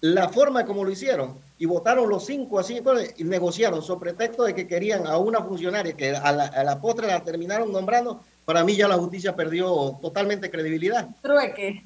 [0.00, 2.80] la forma como lo hicieron, y votaron los cinco así
[3.16, 6.80] y negociaron sobre pretexto de que querían a una funcionaria que a la, a la
[6.80, 11.08] postre la terminaron nombrando, para mí ya la justicia perdió totalmente credibilidad.
[11.20, 11.82] Trueque.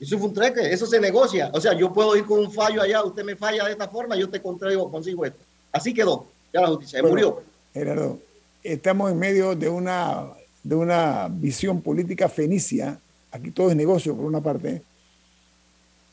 [0.00, 1.50] Eso fue un trueque, eso se negocia.
[1.54, 4.16] O sea, yo puedo ir con un fallo allá, usted me falla de esta forma,
[4.16, 5.38] yo te contraigo, consigo esto.
[5.70, 7.42] Así quedó, ya la justicia, murió.
[7.72, 8.18] Gerardo,
[8.64, 10.26] estamos en medio de una
[10.62, 12.98] de una visión política fenicia,
[13.30, 14.82] aquí todo es negocio por una parte,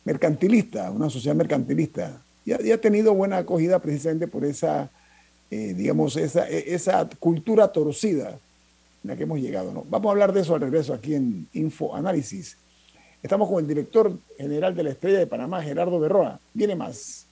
[0.09, 4.89] mercantilista, una sociedad mercantilista, y ha, tenido buena acogida precisamente por esa,
[5.51, 8.29] eh, digamos, esa, e, esa cultura torcida
[9.03, 9.71] en la que hemos llegado.
[9.71, 9.85] ¿no?
[9.87, 12.57] Vamos a hablar de eso al regreso aquí en Info Análisis.
[13.21, 16.39] Estamos con el director general de la Estrella de Panamá, Gerardo Berroa.
[16.55, 17.27] Viene más.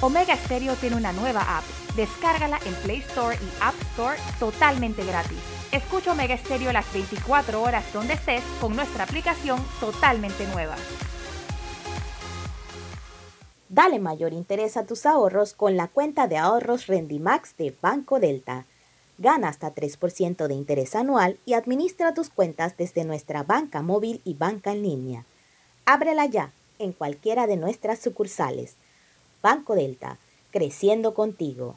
[0.00, 1.64] Omega Stereo tiene una nueva app.
[1.96, 5.57] Descárgala en Play Store y App Store totalmente gratis.
[5.72, 10.76] Escucha Omega Stereo las 24 horas donde estés con nuestra aplicación totalmente nueva.
[13.68, 18.64] Dale mayor interés a tus ahorros con la cuenta de ahorros Rendimax de Banco Delta.
[19.18, 24.32] Gana hasta 3% de interés anual y administra tus cuentas desde nuestra banca móvil y
[24.32, 25.26] banca en línea.
[25.84, 28.76] Ábrela ya en cualquiera de nuestras sucursales.
[29.42, 30.16] Banco Delta,
[30.50, 31.76] creciendo contigo.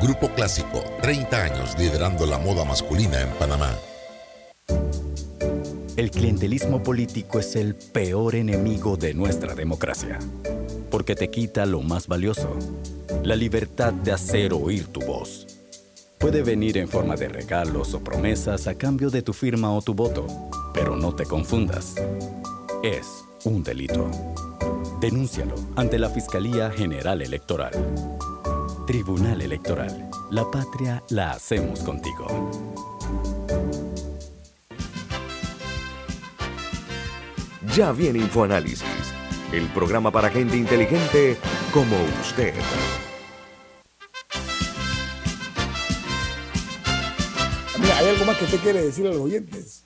[0.00, 3.74] Grupo Clásico, 30 años liderando la moda masculina en Panamá.
[5.96, 10.18] El clientelismo político es el peor enemigo de nuestra democracia,
[10.90, 12.56] porque te quita lo más valioso
[13.22, 15.46] la libertad de hacer oír tu voz.
[16.18, 19.94] Puede venir en forma de regalos o promesas a cambio de tu firma o tu
[19.94, 20.26] voto,
[20.74, 21.94] pero no te confundas.
[22.82, 24.10] Es un delito.
[25.00, 27.72] Denúncialo ante la Fiscalía General Electoral.
[28.86, 30.08] Tribunal Electoral.
[30.30, 32.28] La patria la hacemos contigo.
[37.74, 38.84] Ya viene InfoAnálisis,
[39.52, 41.36] el programa para gente inteligente
[41.72, 42.54] como usted.
[47.92, 49.84] ¿hay algo más que usted quiere decir a los oyentes?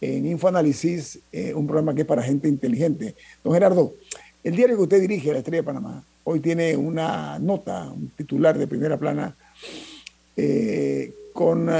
[0.00, 3.14] en Infoanálisis, eh, un programa que es para gente inteligente.
[3.44, 3.94] Don Gerardo,
[4.42, 8.56] el diario que usted dirige, La Estrella de Panamá, hoy tiene una nota, un titular
[8.56, 9.36] de primera plana
[10.34, 11.70] eh, con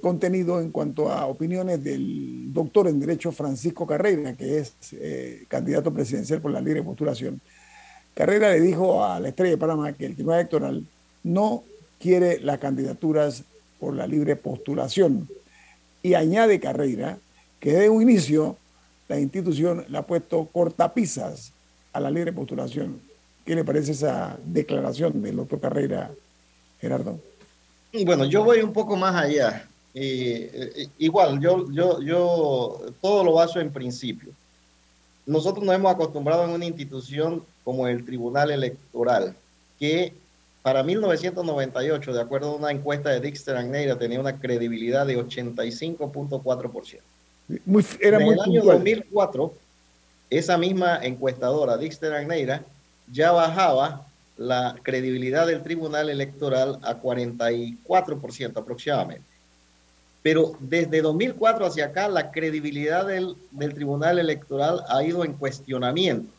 [0.00, 4.72] contenido en cuanto a opiniones del doctor en Derecho Francisco Carrera, que es
[5.48, 7.40] candidato presidencial por la libre postulación.
[8.14, 10.86] Carrera le dijo a la Estrella de Panamá que el Tribunal Electoral
[11.24, 11.64] no
[11.98, 13.44] quiere las candidaturas
[13.78, 15.28] por la libre postulación.
[16.02, 17.18] Y añade Carrera
[17.60, 18.56] que de un inicio
[19.08, 21.52] la institución le ha puesto cortapisas
[21.92, 23.00] a la libre postulación.
[23.44, 26.10] ¿Qué le parece esa declaración del doctor Carrera,
[26.80, 27.18] Gerardo?
[28.04, 29.66] Bueno, yo voy un poco más allá.
[29.94, 34.30] Eh, igual, yo, yo, yo todo lo baso en principio.
[35.24, 39.34] Nosotros nos hemos acostumbrado en una institución como el Tribunal Electoral,
[39.78, 40.12] que
[40.68, 47.00] para 1998, de acuerdo a una encuesta de Dixter Neira, tenía una credibilidad de 85.4%.
[47.64, 49.54] Muy, era en el año 2004,
[50.28, 52.62] esa misma encuestadora, Dixter Neira,
[53.10, 54.06] ya bajaba
[54.36, 59.24] la credibilidad del Tribunal Electoral a 44% aproximadamente.
[60.22, 63.36] Pero desde 2004 hacia acá, la credibilidad del,
[63.72, 66.30] Tribunal Electoral ha ido en cuestionamiento.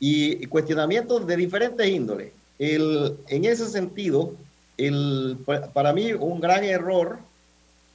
[0.00, 2.32] Y, cuestionamiento de diferentes índoles.
[2.58, 4.32] En ese sentido,
[5.72, 7.18] para mí un gran error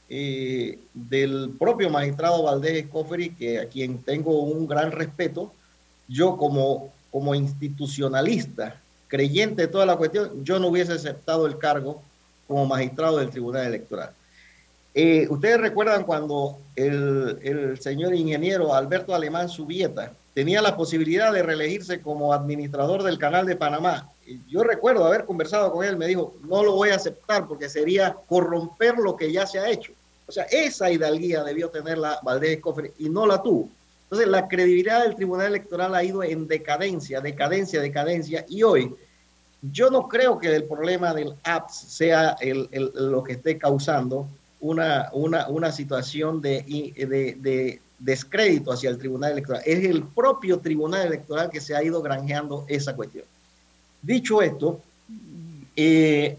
[0.10, 5.52] eh, del propio magistrado Valdés Escoferi, que a quien tengo un gran respeto,
[6.08, 8.76] yo como, como institucionalista,
[9.08, 12.02] creyente de toda la cuestión, yo no hubiese aceptado el cargo
[12.48, 14.12] como magistrado del Tribunal Electoral.
[14.94, 21.44] Eh, Ustedes recuerdan cuando el, el, señor ingeniero Alberto Alemán Subieta tenía la posibilidad de
[21.44, 24.10] reelegirse como administrador del Canal de Panamá.
[24.48, 28.16] Yo recuerdo haber conversado con él, me dijo, no lo voy a aceptar porque sería
[28.28, 29.92] corromper lo que ya se ha hecho.
[30.28, 33.70] O sea, esa hidalguía debió tener la Valdés Cofre y no la tuvo.
[34.04, 38.46] Entonces, la credibilidad del Tribunal Electoral ha ido en decadencia, decadencia, decadencia.
[38.48, 38.94] Y hoy,
[39.62, 44.28] yo no creo que el problema del APS sea el, lo que esté causando
[44.60, 46.62] una, una, una situación de,
[47.40, 49.62] de, descrédito hacia el Tribunal Electoral.
[49.66, 53.26] Es el propio Tribunal Electoral que se ha ido granjeando esa cuestión.
[54.02, 54.82] Dicho esto,
[55.76, 56.38] eh,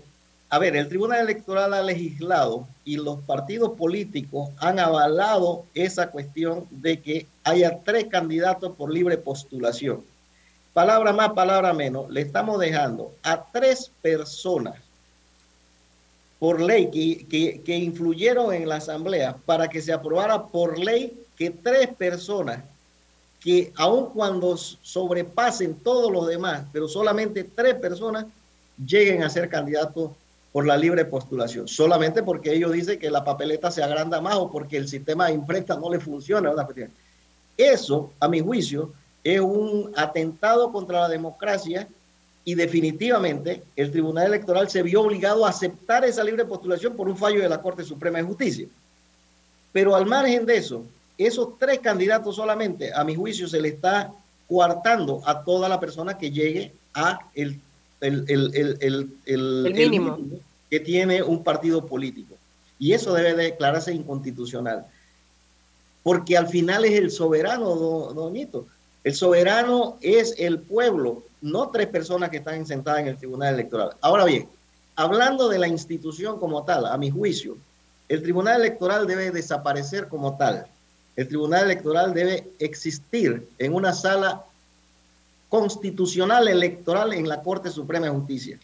[0.51, 6.67] a ver, el Tribunal Electoral ha legislado y los partidos políticos han avalado esa cuestión
[6.71, 10.05] de que haya tres candidatos por libre postulación.
[10.75, 14.75] Palabra más, palabra menos, le estamos dejando a tres personas
[16.39, 21.22] por ley que, que, que influyeron en la Asamblea para que se aprobara por ley
[21.37, 22.63] que tres personas
[23.41, 28.27] que aun cuando sobrepasen todos los demás, pero solamente tres personas
[28.85, 30.13] lleguen a ser candidatos
[30.53, 34.51] por la libre postulación, solamente porque ellos dicen que la papeleta se agranda más o
[34.51, 36.51] porque el sistema de imprenta no le funciona.
[36.51, 36.69] Una
[37.57, 38.93] Eso, a mi juicio,
[39.25, 41.89] es un atentado contra la democracia
[42.45, 47.17] y definitivamente el Tribunal Electoral se vio obligado a aceptar esa libre postulación por un
[47.17, 48.67] fallo de la Corte Suprema de Justicia.
[49.73, 50.85] Pero al margen de eso,
[51.27, 54.13] esos tres candidatos solamente, a mi juicio, se le está
[54.49, 57.61] coartando a toda la persona que llegue a el
[58.03, 60.19] el, el, el, el, mínimo.
[60.69, 62.35] que tiene un partido político.
[62.79, 64.87] Y eso debe declararse inconstitucional.
[66.03, 68.35] Porque al final es el soberano, don,
[69.05, 73.93] El soberano es el pueblo, no tres personas que están sentadas en el Tribunal Electoral.
[74.01, 74.49] Ahora bien,
[74.97, 77.57] hablando de la institución como tal, a mi juicio,
[78.09, 80.67] el Tribunal Electoral debe desaparecer como tal.
[81.17, 84.45] El Tribunal Electoral debe existir en una sala
[85.49, 88.59] constitucional electoral en la Corte Suprema de Justicia.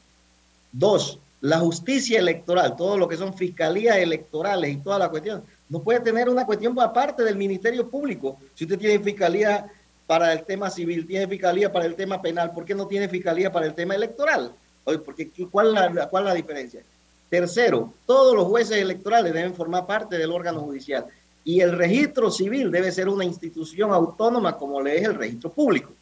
[0.73, 5.81] Dos, la justicia electoral, todo lo que son fiscalías electorales y toda la cuestión, no
[5.81, 8.39] puede tener una cuestión aparte del Ministerio Público.
[8.55, 9.71] Si usted tiene fiscalía
[10.07, 13.53] para el tema civil, tiene fiscalía para el tema penal, ¿por qué no tiene fiscalía
[13.53, 14.53] para el tema electoral?
[15.05, 16.81] Porque, ¿cuál, la, ¿Cuál es la diferencia?
[17.29, 21.05] Tercero, todos los jueces electorales deben formar parte del órgano judicial
[21.45, 25.93] y el registro civil debe ser una institución autónoma como le es el registro público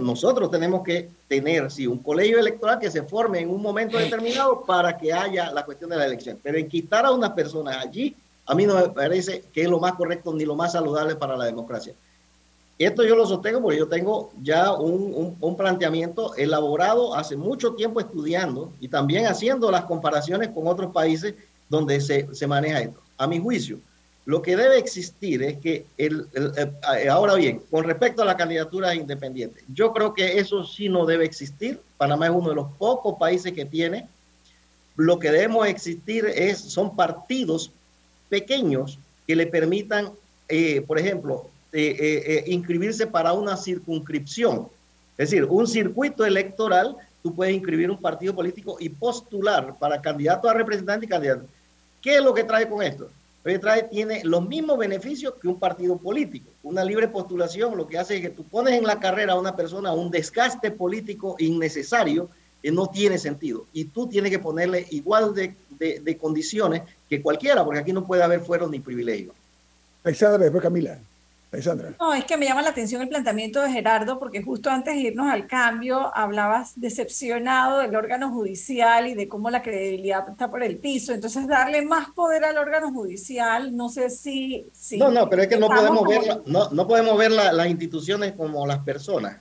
[0.00, 4.62] nosotros tenemos que tener, sí, un colegio electoral que se forme en un momento determinado
[4.62, 6.38] para que haya la cuestión de la elección.
[6.42, 8.14] Pero en quitar a unas personas allí,
[8.44, 11.36] a mí no me parece que es lo más correcto ni lo más saludable para
[11.36, 11.94] la democracia.
[12.78, 18.00] Esto yo lo sostengo porque yo tengo ya un, un, planteamiento elaborado hace mucho tiempo
[18.00, 21.34] estudiando y también haciendo las comparaciones con otros países
[21.68, 23.00] donde se, se maneja esto.
[23.18, 23.78] A mi juicio,
[24.26, 28.94] lo que debe existir es que, el, eh, ahora bien, con respecto a la candidatura
[28.94, 31.80] independiente, yo creo que eso sí no debe existir.
[31.96, 34.06] Panamá es uno de los pocos países que tiene.
[34.96, 37.72] Lo que debemos existir es, son partidos
[38.28, 40.10] pequeños que le permitan,
[40.48, 44.68] eh, por ejemplo, eh, inscribirse para una circunscripción.
[45.16, 50.48] Es decir, un circuito electoral, tú puedes inscribir un partido político y postular para candidato
[50.48, 51.46] a representante y candidato.
[52.02, 53.08] ¿Qué es lo que trae con esto?
[53.42, 56.50] Trae, tiene los mismos beneficios que un partido político.
[56.62, 59.56] Una libre postulación lo que hace es que tú pones en la carrera a una
[59.56, 62.28] persona un desgaste político innecesario
[62.62, 63.66] que no tiene sentido.
[63.72, 68.40] Y tú tienes que ponerle igual de, condiciones que cualquiera, porque aquí no puede haber
[68.40, 69.34] fueros ni privilegios.
[70.04, 70.98] Después Camila.
[71.52, 71.94] Alexandra.
[71.98, 75.00] No, es que me llama la atención el planteamiento de Gerardo, porque justo antes de
[75.00, 80.62] irnos al cambio hablabas decepcionado del órgano judicial y de cómo la credibilidad está por
[80.62, 81.12] el piso.
[81.12, 84.66] Entonces, darle más poder al órgano judicial, no sé si.
[84.96, 88.64] no, no, pero es que no podemos, ver, no, no podemos ver las instituciones como
[88.64, 89.38] las personas.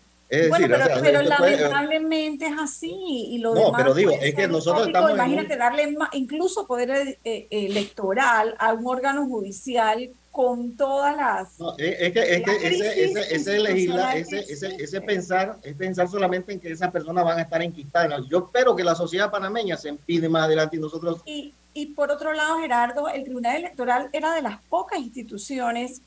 [0.49, 2.91] bueno, pero, pero lamentablemente es así.
[3.30, 5.12] Y lo no, pero digo, es que nosotros estamos.
[5.12, 11.50] Imagínate darle más, incluso poder eh, eh, electoral a un órgano judicial con todas las...
[11.78, 16.54] es que, es que ese, ese, ese, legisla, ese, ese, ese, pensar, es pensar solamente
[16.54, 18.28] en que esas personas van a estar enquistadas.
[18.30, 21.22] Yo espero que la sociedad panameña se impide más adelante y nosotros...
[21.26, 26.02] Y, y por otro lado, Gerardo, el Tribunal Electoral era de las pocas instituciones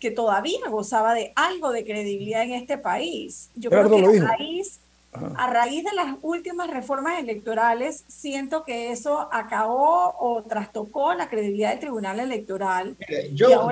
[0.00, 3.50] que todavía gozaba de algo de credibilidad en este país.
[3.54, 4.80] Yo creo que el país
[5.12, 11.70] a raíz de las últimas reformas electorales, siento que eso acabó o trastocó la credibilidad
[11.70, 12.96] del Tribunal Electoral.
[13.32, 13.70] yo,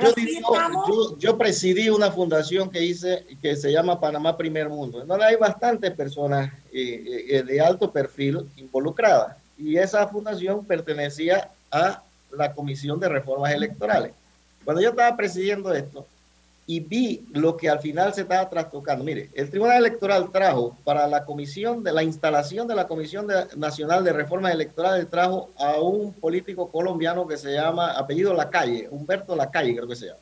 [1.19, 5.05] yo, presidí una fundación que hice que se llama Panamá Primer Mundo.
[5.05, 9.37] donde hay bastantes personas eh, eh, de alto perfil involucradas.
[9.59, 14.13] Y esa fundación pertenecía a la Comisión de Reformas Electorales.
[14.65, 16.07] Cuando yo estaba presidiendo esto,
[16.69, 19.05] y vi lo que al final se estaba trastocando.
[19.05, 24.03] Mire, el Tribunal Electoral trajo para la comisión de la instalación de la Comisión Nacional
[24.03, 29.77] de Reformas Electorales, trajo a un político colombiano que se llama, apellido Lacalle, Humberto Lacalle
[29.77, 30.19] creo que se llama.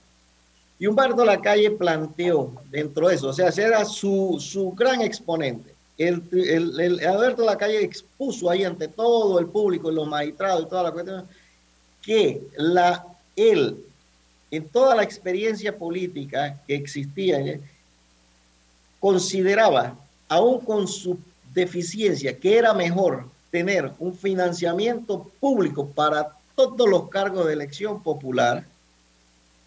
[0.79, 5.73] Y Humberto Lacalle planteó dentro de eso, o sea, ese era su, su gran exponente.
[5.97, 10.83] El, el, el, Alberto Lacalle expuso ahí ante todo el público los magistrados y toda
[10.83, 11.25] la cuestión
[12.03, 13.79] que la, él
[14.57, 17.61] en toda la experiencia política que existía,
[19.01, 19.97] consideraba,
[20.29, 21.19] aún con su
[21.53, 28.65] deficiencia, que era mejor tener un financiamiento público para todos los cargos de elección popular,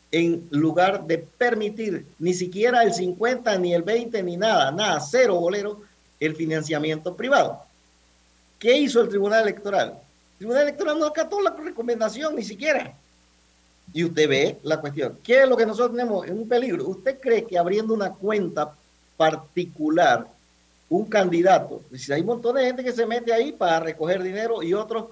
[0.09, 5.35] en lugar de permitir ni siquiera el 50, ni el 20, ni nada, nada, cero
[5.35, 5.81] bolero,
[6.19, 7.61] el financiamiento privado.
[8.57, 9.89] ¿Qué hizo el Tribunal Electoral?
[9.89, 12.95] El Tribunal Electoral no acató la recomendación ni siquiera
[13.93, 15.17] y usted ve la cuestión.
[15.23, 16.27] ¿Qué es lo que nosotros tenemos?
[16.27, 16.87] en un peligro.
[16.87, 18.73] ¿Usted cree que abriendo una cuenta
[19.15, 20.27] particular,
[20.89, 24.63] un candidato, si hay un montón de gente que se mete ahí para recoger dinero
[24.63, 25.05] y otros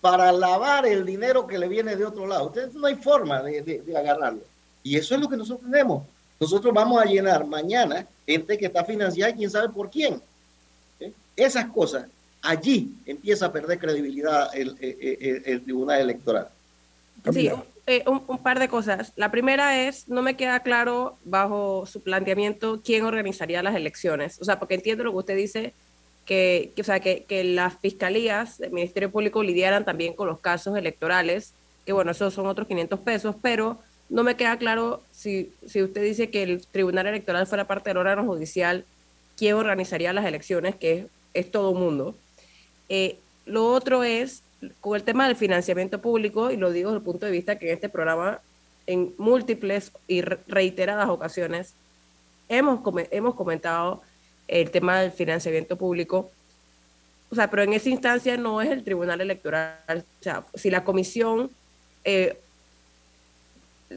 [0.00, 2.46] para lavar el dinero que le viene de otro lado?
[2.46, 4.40] Usted no hay forma de, agarrarlo.
[4.82, 6.04] Y eso es lo que nosotros tenemos.
[6.38, 10.22] Nosotros vamos a llenar mañana gente que está financiada y quién sabe por quién.
[11.36, 12.06] Esas cosas,
[12.40, 16.48] allí empieza a perder credibilidad el, el Tribunal Electoral.
[17.30, 17.50] Sí,
[17.90, 19.12] eh, un, par de cosas.
[19.16, 24.40] La primera es, no me queda claro bajo su planteamiento quién organizaría las elecciones.
[24.40, 25.74] O sea, porque entiendo lo que usted dice,
[26.24, 30.76] que, o sea, que, que las fiscalías del Ministerio Público lidiaran también con los casos
[30.76, 31.52] electorales,
[31.84, 33.78] que bueno, esos son otros 500 pesos, pero
[34.08, 37.96] no me queda claro si, si usted dice que el Tribunal Electoral fuera parte del
[37.96, 38.84] órgano judicial,
[39.36, 42.14] quién organizaría las elecciones, que es, es todo mundo.
[42.88, 44.42] Eh, lo otro es
[44.80, 47.68] con el tema del financiamiento público, y lo digo desde el punto de vista que
[47.68, 48.40] en este programa,
[48.86, 51.74] en múltiples y reiteradas ocasiones,
[52.48, 52.80] hemos,
[53.10, 54.02] hemos comentado
[54.48, 56.30] el tema del financiamiento público.
[57.30, 59.78] O sea, pero en esa instancia no es el Tribunal Electoral.
[59.88, 61.50] O sea, si la comisión,
[62.04, 62.38] eh,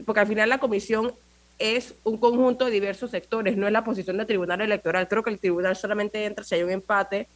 [0.06, 1.12] porque al final la comisión
[1.58, 5.08] es un conjunto de diversos sectores, no es la posición del Tribunal Electoral.
[5.08, 7.26] Creo que el Tribunal solamente entra si hay un empate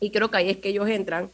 [0.00, 1.30] y creo que ahí es que ellos entran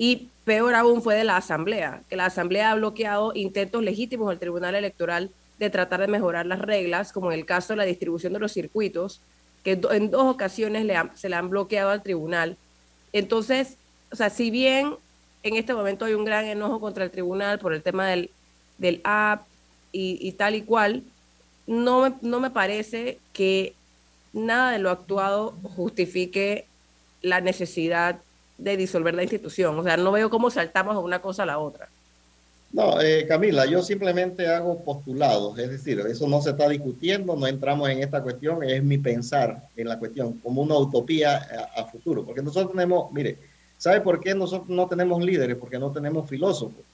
[0.00, 4.38] y peor aún fue de la Asamblea, que la Asamblea ha bloqueado intentos legítimos del
[4.38, 8.32] Tribunal Electoral de tratar de mejorar las reglas, como en el caso de la distribución
[8.32, 9.20] de los circuitos,
[9.62, 10.86] que en dos ocasiones
[11.16, 12.56] se le han bloqueado al tribunal.
[13.12, 13.76] Entonces,
[14.10, 14.94] o sea, si bien
[15.42, 18.30] en este momento hay un gran enojo contra el tribunal por el tema del,
[18.78, 19.46] del app
[19.92, 21.02] y, tal y cual,
[21.66, 23.74] no me, no me parece que
[24.32, 26.64] nada de lo actuado justifique
[27.20, 28.20] la necesidad
[28.60, 29.78] de disolver la institución.
[29.78, 31.88] O sea, no veo cómo saltamos de una cosa a la otra.
[32.72, 37.48] No, eh, Camila, yo simplemente hago postulados, es decir, eso no se está discutiendo, no
[37.48, 41.36] entramos en esta cuestión, es mi pensar en la cuestión como una utopía
[41.74, 43.38] a, a futuro, porque nosotros tenemos, mire,
[43.76, 45.56] ¿sabe por qué nosotros no tenemos líderes?
[45.56, 46.84] Porque no tenemos filósofos.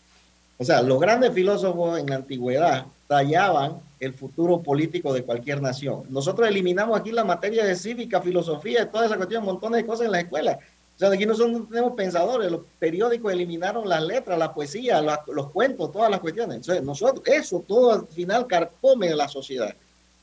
[0.58, 6.04] O sea, los grandes filósofos en la antigüedad tallaban el futuro político de cualquier nación.
[6.08, 10.12] Nosotros eliminamos aquí la materia de cívica, filosofía, toda esa cuestión, montones de cosas en
[10.12, 10.58] la escuela.
[10.96, 15.50] O sea, aquí nosotros no tenemos pensadores, los periódicos eliminaron las letras, la poesía, los
[15.50, 16.56] cuentos, todas las cuestiones.
[16.56, 19.74] Entonces, nosotros, eso todo al final carcome la sociedad.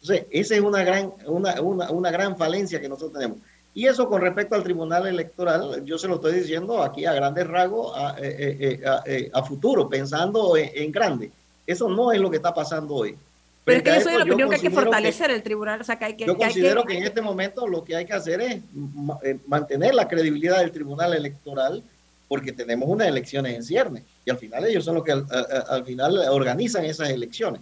[0.02, 3.38] Entonces, esa es una gran, una, una, una gran falencia que nosotros tenemos.
[3.76, 7.48] Y eso con respecto al Tribunal Electoral, yo se lo estoy diciendo aquí a grandes
[7.48, 11.32] rasgos, a, eh, eh, eh, a, futuro, pensando en, grande.
[11.66, 13.18] Eso no es lo que está pasando hoy.
[13.66, 15.82] Pero es que yo soy de la opinión que hay que fortalecer el tribunal.
[15.82, 18.14] O sea, que hay que, yo considero que, en este momento lo que hay que
[18.14, 18.62] hacer es
[19.24, 21.82] eh, mantener la credibilidad del tribunal electoral
[22.28, 26.18] porque tenemos unas elecciones en ciernes y al final ellos son los que al, final
[26.30, 27.62] organizan esas elecciones.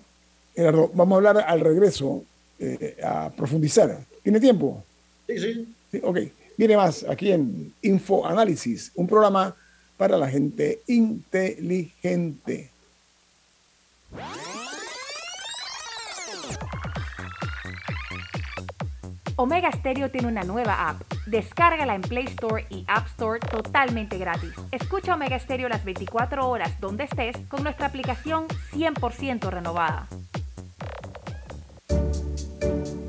[0.55, 2.23] Gerardo, vamos a hablar al regreso,
[2.57, 3.99] eh, a profundizar.
[4.23, 4.83] ¿Tiene tiempo?
[5.27, 6.01] Sí, sí, sí.
[6.03, 6.19] Ok,
[6.57, 9.55] viene más aquí en Info Análisis, un programa
[9.97, 12.69] para la gente inteligente.
[19.41, 21.01] Omega Stereo tiene una nueva app.
[21.25, 24.51] Descárgala en Play Store y App Store totalmente gratis.
[24.71, 30.07] Escucha Omega Stereo las 24 horas donde estés con nuestra aplicación 100% renovada.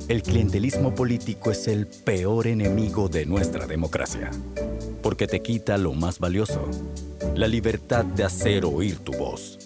[0.09, 4.31] El clientelismo político es el peor enemigo de nuestra democracia,
[5.03, 6.67] porque te quita lo más valioso,
[7.35, 9.59] la libertad de hacer oír tu voz.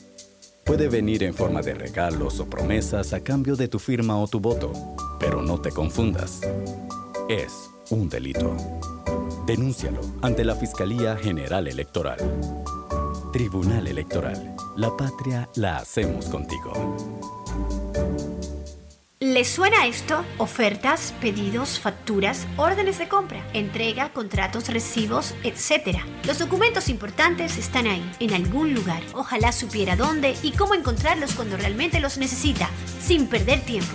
[0.64, 4.40] Puede venir en forma de regalos o promesas a cambio de tu firma o tu
[4.40, 4.72] voto,
[5.18, 6.40] pero no te confundas.
[7.28, 8.56] Es un delito.
[9.46, 12.18] Denúncialo ante la Fiscalía General Electoral.
[13.32, 14.56] Tribunal Electoral.
[14.76, 16.72] La patria la hacemos contigo.
[19.18, 20.24] ¿Les suena esto?
[20.38, 25.98] Ofertas, pedidos, facturas, órdenes de compra, entrega, contratos, recibos, etc.
[26.24, 29.02] Los documentos importantes están ahí, en algún lugar.
[29.14, 33.94] Ojalá supiera dónde y cómo encontrarlos cuando realmente los necesita, sin perder tiempo.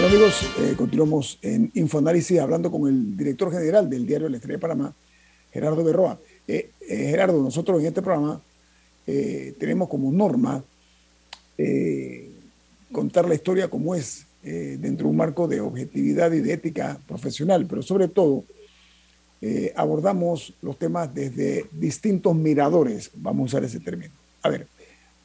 [0.00, 4.56] Bueno amigos, eh, continuamos en Infoanálisis hablando con el director general del diario La Estrella
[4.56, 4.94] de Panamá,
[5.52, 6.18] Gerardo Berroa.
[6.48, 8.40] Eh, eh, Gerardo, nosotros en este programa
[9.04, 10.64] tenemos como norma
[12.92, 17.66] contar la historia como es dentro de un marco de objetividad y de ética profesional,
[17.66, 18.44] pero sobre todo
[19.74, 24.14] abordamos los temas desde distintos miradores, vamos a usar ese término.
[24.42, 24.68] A ver,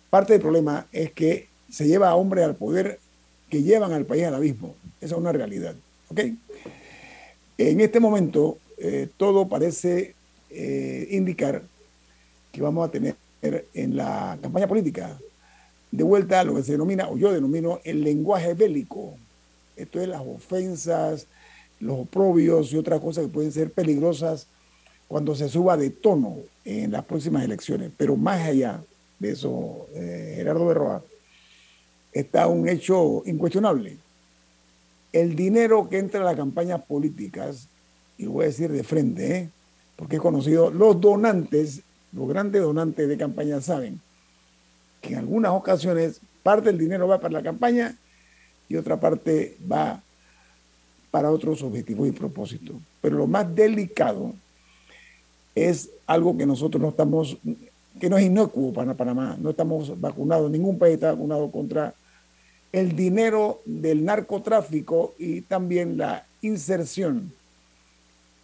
[0.10, 3.00] parte del problema es que se lleva a hombres al poder
[3.56, 4.76] que llevan al país al abismo.
[5.00, 5.76] Esa es una realidad.
[6.10, 6.20] ¿ok?
[7.58, 10.14] En este momento, eh, todo parece
[10.50, 11.62] eh, indicar
[12.52, 13.16] que vamos a tener
[13.74, 15.18] en la campaña política
[15.90, 19.14] de vuelta a lo que se denomina, o yo denomino, el lenguaje bélico.
[19.78, 21.28] Esto es las ofensas,
[21.80, 24.48] los oprobios y otras cosas que pueden ser peligrosas
[25.08, 27.90] cuando se suba de tono en las próximas elecciones.
[27.96, 28.84] Pero más allá
[29.18, 31.02] de eso, eh, Gerardo Berroa,
[32.16, 33.98] está un hecho incuestionable.
[35.12, 37.68] El dinero que entra a las campañas políticas,
[38.18, 39.50] y lo voy a decir de frente, ¿eh?
[39.98, 41.82] porque he conocido los donantes,
[42.14, 44.00] los grandes donantes de campaña saben
[45.02, 47.98] que en algunas ocasiones parte del dinero va para la campaña
[48.70, 50.02] y otra parte va
[51.12, 52.78] para otros objetivos y propósitos.
[53.02, 54.34] Pero lo más delicado
[55.54, 57.38] es algo que nosotros no estamos,
[58.00, 61.94] que no es inocuo para Panamá, no estamos vacunados, ningún país está vacunado contra
[62.76, 67.32] el dinero del narcotráfico y también la inserción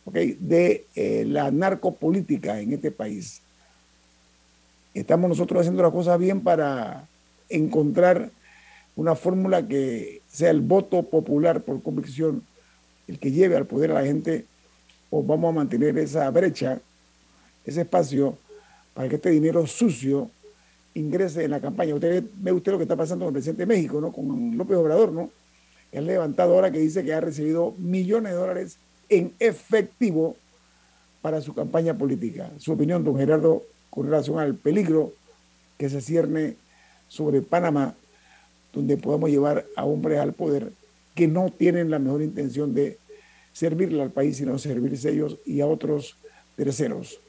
[0.05, 3.41] de eh, la narcopolítica en este país.
[4.93, 7.05] Estamos nosotros haciendo las cosas bien para
[7.49, 8.31] encontrar
[8.95, 12.41] una fórmula que sea el voto popular por convicción
[13.09, 14.45] el que lleve al poder a la gente
[15.09, 16.79] o vamos a mantener esa brecha,
[17.65, 18.37] ese espacio
[18.93, 20.31] para que este dinero sucio
[20.93, 21.95] ingrese en la campaña.
[21.95, 24.11] Usted ve usted lo que está pasando con el presidente de México, ¿no?
[24.11, 25.29] Con López Obrador, ¿no?
[25.91, 28.77] Él levantado ahora que dice que ha recibido millones de dólares
[29.09, 30.37] en efectivo
[31.21, 32.49] para su campaña política.
[32.57, 35.13] Su opinión, don Gerardo, con relación al peligro
[35.77, 36.55] que se cierne
[37.07, 37.93] sobre Panamá,
[38.73, 40.71] donde podemos llevar a hombres al poder
[41.13, 42.97] que no tienen la mejor intención de
[43.51, 46.15] servirle al país, sino servirse ellos y a otros
[46.55, 47.19] terceros.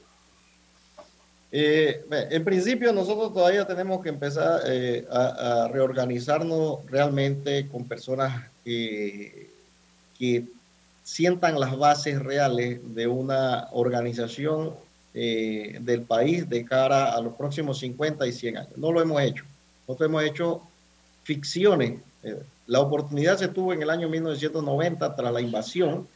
[1.55, 9.51] Eh, en principio nosotros todavía tenemos que empezar eh, a, reorganizarnos realmente con personas que,
[11.03, 14.71] sientan las bases reales de una organización
[15.13, 18.77] eh, del país de cara a los próximos 50 y 100 años.
[18.77, 19.43] No lo hemos hecho.
[19.85, 20.61] Nosotros hemos hecho
[21.23, 21.99] ficciones.
[22.67, 26.07] la oportunidad se tuvo en el año 1990 tras la invasión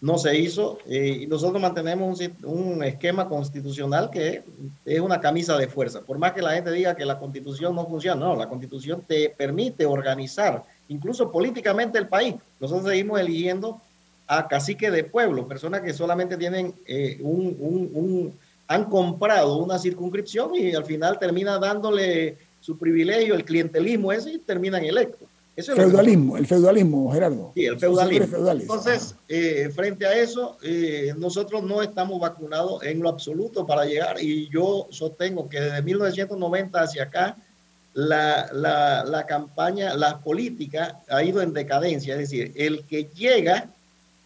[0.00, 4.42] no se hizo eh, y nosotros mantenemos un, esquema constitucional que
[4.84, 6.02] es una camisa de fuerza.
[6.02, 9.30] Por más que la gente diga que la constitución no funciona, no, la constitución te
[9.30, 12.34] permite organizar incluso políticamente el país.
[12.60, 13.80] Nosotros seguimos eligiendo
[14.26, 18.34] a caciques de pueblo, personas que solamente tienen eh, un,
[18.66, 24.38] han comprado una circunscripción y al final termina dándole su privilegio, el clientelismo ese y
[24.38, 25.28] terminan electos
[25.62, 27.52] feudalismo, el feudalismo, Gerardo.
[27.54, 28.54] Sí, el feudalismo.
[28.60, 34.20] Entonces, eh, frente a eso, eh, nosotros no estamos vacunados en lo absoluto para llegar
[34.20, 37.36] y yo sostengo que desde 1990 hacia acá,
[37.92, 43.68] la, la, la campaña, la política ha ido en decadencia, es decir, el que llega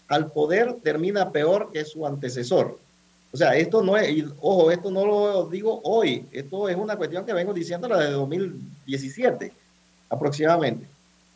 [0.09, 2.79] al poder termina peor que su antecesor.
[3.31, 7.26] O sea, esto no es, ojo, esto no lo digo hoy, esto es una cuestión
[7.26, 9.53] que vengo diciendo desde 2017
[10.09, 10.87] aproximadamente.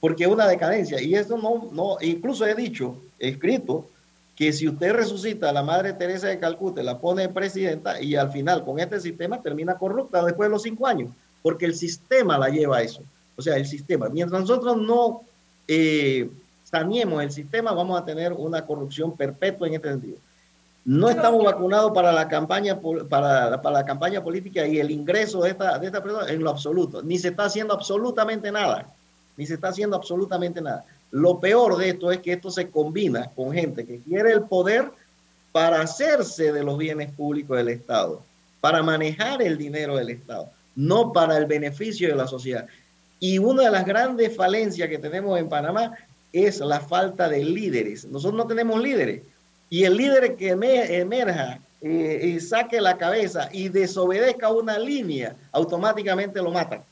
[0.03, 1.00] Porque es una decadencia.
[1.00, 3.86] Y eso no, no, incluso he dicho, he escrito,
[4.34, 8.32] que si usted resucita a la Madre Teresa de Calcuta, la pone presidenta y al
[8.32, 12.48] final con este sistema termina corrupta después de los cinco años, porque el sistema la
[12.48, 13.00] lleva a eso.
[13.36, 14.09] O sea, el sistema.
[14.09, 15.20] Mientras nosotros no
[15.68, 16.28] eh,
[16.64, 20.16] saneemos el sistema, vamos a tener una corrupción perpetua en este sentido.
[20.84, 25.50] No estamos vacunados para la campaña para, para, la campaña política y el ingreso de
[25.50, 27.05] esta, de esta persona en lo absoluto.
[27.05, 28.92] Ni se está haciendo absolutamente nada.
[29.36, 30.84] Ni se está haciendo absolutamente nada.
[31.10, 34.90] Lo peor de esto es que esto se combina con gente que quiere el poder
[35.52, 38.22] para hacerse de los bienes públicos del Estado,
[38.60, 42.66] para manejar el dinero del Estado, no para el beneficio de la sociedad.
[43.20, 45.96] Y una de las grandes falencias que tenemos en Panamá
[46.32, 48.06] es la falta de líderes.
[48.06, 49.22] Nosotros no tenemos líderes
[49.68, 56.40] y el líder que emerja eh, y saque la cabeza y desobedezca una línea, automáticamente
[56.42, 56.82] lo matan.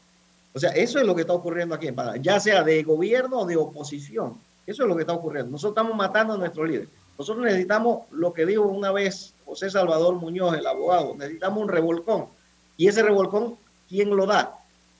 [0.53, 3.41] O sea, eso es lo que está ocurriendo aquí en Panamá, ya sea de gobierno
[3.41, 4.35] o de oposición.
[4.67, 5.51] Eso es lo que está ocurriendo.
[5.51, 6.89] Nosotros estamos matando a nuestro líder.
[7.19, 12.27] Nosotros necesitamos lo que dijo una vez José Salvador Muñoz, el abogado, necesitamos un revolcón.
[12.77, 13.57] Y ese revolcón,
[13.89, 14.57] ¿quién lo da?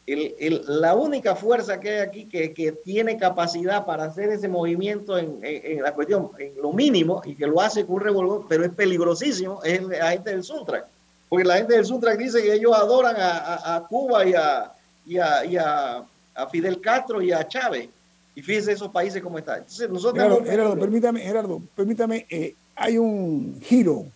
[0.07, 5.41] la única fuerza que hay aquí que, tiene capacidad para hacer ese movimiento en,
[5.83, 9.63] la cuestión, en lo mínimo, y que lo hace con un revolver, pero es peligrosísimo,
[9.63, 10.87] es la gente del Suntrack.
[11.29, 14.73] Porque la gente del Suntrack dice que ellos adoran a, Cuba y, a,
[15.07, 16.05] y, a,
[16.51, 17.89] Fidel Castro y a Chávez.
[18.35, 19.59] Y fíjense esos países cómo están.
[19.59, 24.07] Entonces, nosotros Gerardo, permítame, Gerardo, permítame, eh, hay un giro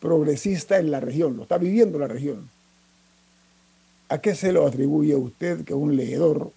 [0.00, 2.48] progresista en la región, lo está viviendo la región
[4.12, 6.52] ¿A qué se lo atribuye a usted, que es un leedor,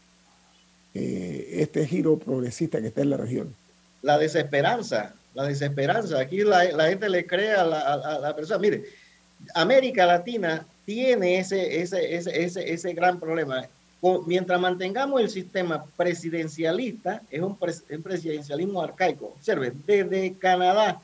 [0.93, 3.56] eh, este giro progresista que está en la región?
[4.01, 6.20] La desesperanza, la desesperanza.
[6.20, 8.60] Aquí la, gente le cree a la, persona.
[8.60, 8.84] Mire,
[9.53, 13.67] América Latina tiene ese, ese, ese, ese, gran problema.
[14.27, 19.33] Mientras mantengamos el sistema presidencialista, es un, presidencialismo arcaico.
[19.36, 21.01] Observe, desde Canadá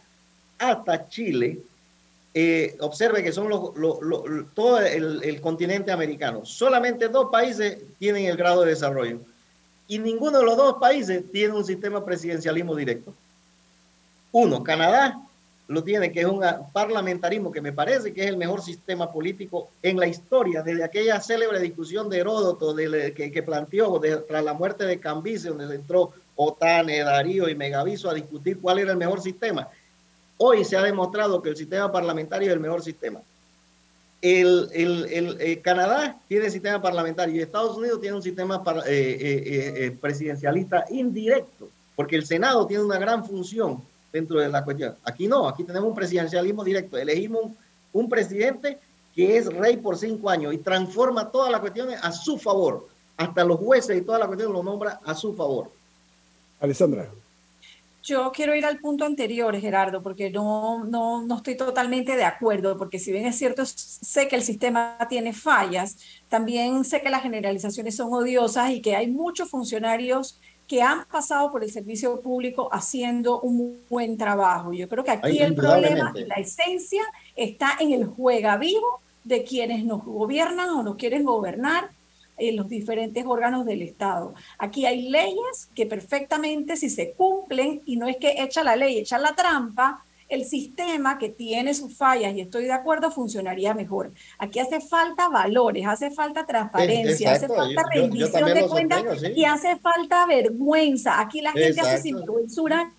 [0.59, 1.59] hasta Chile,
[2.33, 3.73] eh, observe que son los,
[4.53, 6.45] todo el, continente americano.
[6.45, 9.19] Solamente dos países tienen el grado de desarrollo
[9.87, 13.13] y ninguno de los dos países tiene un sistema presidencialismo directo.
[14.31, 15.19] Uno, Canadá
[15.71, 16.43] lo tiene, que es un
[16.73, 21.19] parlamentarismo que me parece que es el mejor sistema político en la historia, desde aquella
[21.19, 27.47] célebre discusión de Heródoto que, planteó tras la muerte de Cambises, donde entró Otane, Darío
[27.47, 29.67] y Megaviso a discutir cuál era el mejor sistema
[30.43, 33.21] Hoy se ha demostrado que el sistema parlamentario es el mejor sistema.
[34.23, 39.17] El, eh, Canadá tiene sistema parlamentario y Estados Unidos tiene un sistema eh,
[39.85, 44.95] eh, presidencialista indirecto, porque el Senado tiene una gran función dentro de la cuestión.
[45.03, 46.97] Aquí no, aquí tenemos un presidencialismo directo.
[46.97, 47.57] Elegimos un,
[47.93, 48.79] un presidente
[49.15, 52.87] que es rey por cinco años y transforma todas las cuestiones a su favor.
[53.17, 55.69] Hasta los jueces y todas las cuestiones lo nombra a su favor.
[56.59, 57.09] Alessandra.
[58.03, 62.75] Yo quiero ir al punto anterior, Gerardo, porque no, no, no estoy totalmente de acuerdo,
[62.75, 65.97] porque si bien es cierto, sé que el sistema tiene fallas,
[66.27, 70.39] también sé que las generalizaciones son odiosas y que hay muchos funcionarios
[70.71, 74.71] que han pasado por el servicio público haciendo un buen trabajo.
[74.71, 77.03] Yo creo que aquí el problema y la esencia
[77.35, 81.89] está en el juega vivo de quienes nos gobiernan o nos quieren gobernar
[82.37, 84.33] en los diferentes órganos del Estado.
[84.57, 88.97] Aquí hay leyes que perfectamente si se cumplen, y no es que echa la ley,
[88.97, 94.11] echa la trampa, el sistema que tiene sus fallas, y estoy de acuerdo, funcionaría mejor.
[94.39, 99.03] Aquí hace falta valores, hace falta transparencia, hace falta rendición de cuentas
[99.35, 101.19] y hace falta vergüenza.
[101.19, 102.93] Aquí la gente hace sinvergüenzura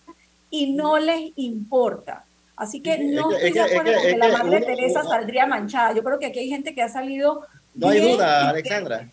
[0.50, 2.26] y no les importa.
[2.54, 5.94] Así que no estoy de acuerdo con que, la Madre Teresa saldría manchada.
[5.94, 7.46] Yo creo que aquí hay gente que ha salido.
[7.74, 9.08] No hay duda, Alexandra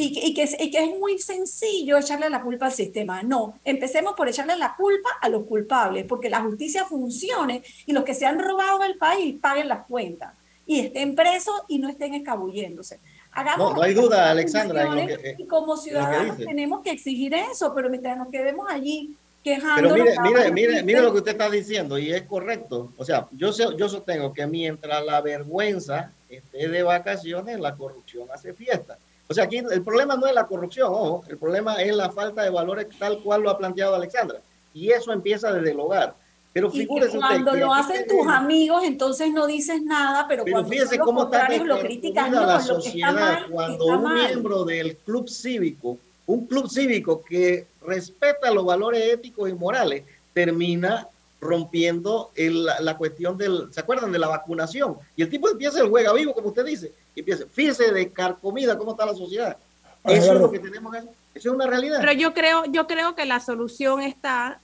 [0.00, 3.24] y, que, es muy sencillo echarle la culpa al sistema.
[3.24, 8.04] No, empecemos por echarle la culpa a los culpables, porque la justicia funcione y los
[8.04, 10.34] que se han robado el país paguen las cuentas
[10.66, 13.00] y estén presos y no estén escabulléndose.
[13.32, 14.88] Hagamos no, hay duda, Alexandra.
[15.02, 19.94] Eh, y como ciudadanos tenemos que exigir eso, pero mientras nos quedemos allí quejando.
[19.94, 22.92] Pero mire, mire, mire, mire lo que usted está diciendo y es correcto.
[22.98, 28.54] O sea, yo, yo sostengo que mientras la vergüenza esté de vacaciones, la corrupción hace
[28.54, 28.96] fiesta.
[29.28, 32.42] O sea, aquí el problema no es la corrupción, ojo, el problema es la falta
[32.42, 34.40] de valores tal cual lo ha planteado Alexandra.
[34.72, 36.14] Y eso empieza desde el hogar.
[36.52, 40.98] Pero figúrese cuando lo hacen tus amigos, entonces no dices nada, pero, pero cuando fíjese
[40.98, 47.22] cómo está lo criticas la sociedad cuando un miembro del club cívico, un club cívico
[47.22, 51.06] que respeta los valores éticos y morales, termina
[51.40, 54.96] rompiendo la, cuestión del, ¿se acuerdan de la vacunación?
[55.16, 58.76] Y el tipo empieza el juega vivo, como usted dice, y empieza, fíjese de carcomida
[58.76, 59.56] cómo está la sociedad.
[60.04, 61.12] Eso es lo que tenemos que hacer.
[61.34, 61.98] Eso es una realidad.
[62.00, 64.60] Pero yo creo, yo creo que la solución está,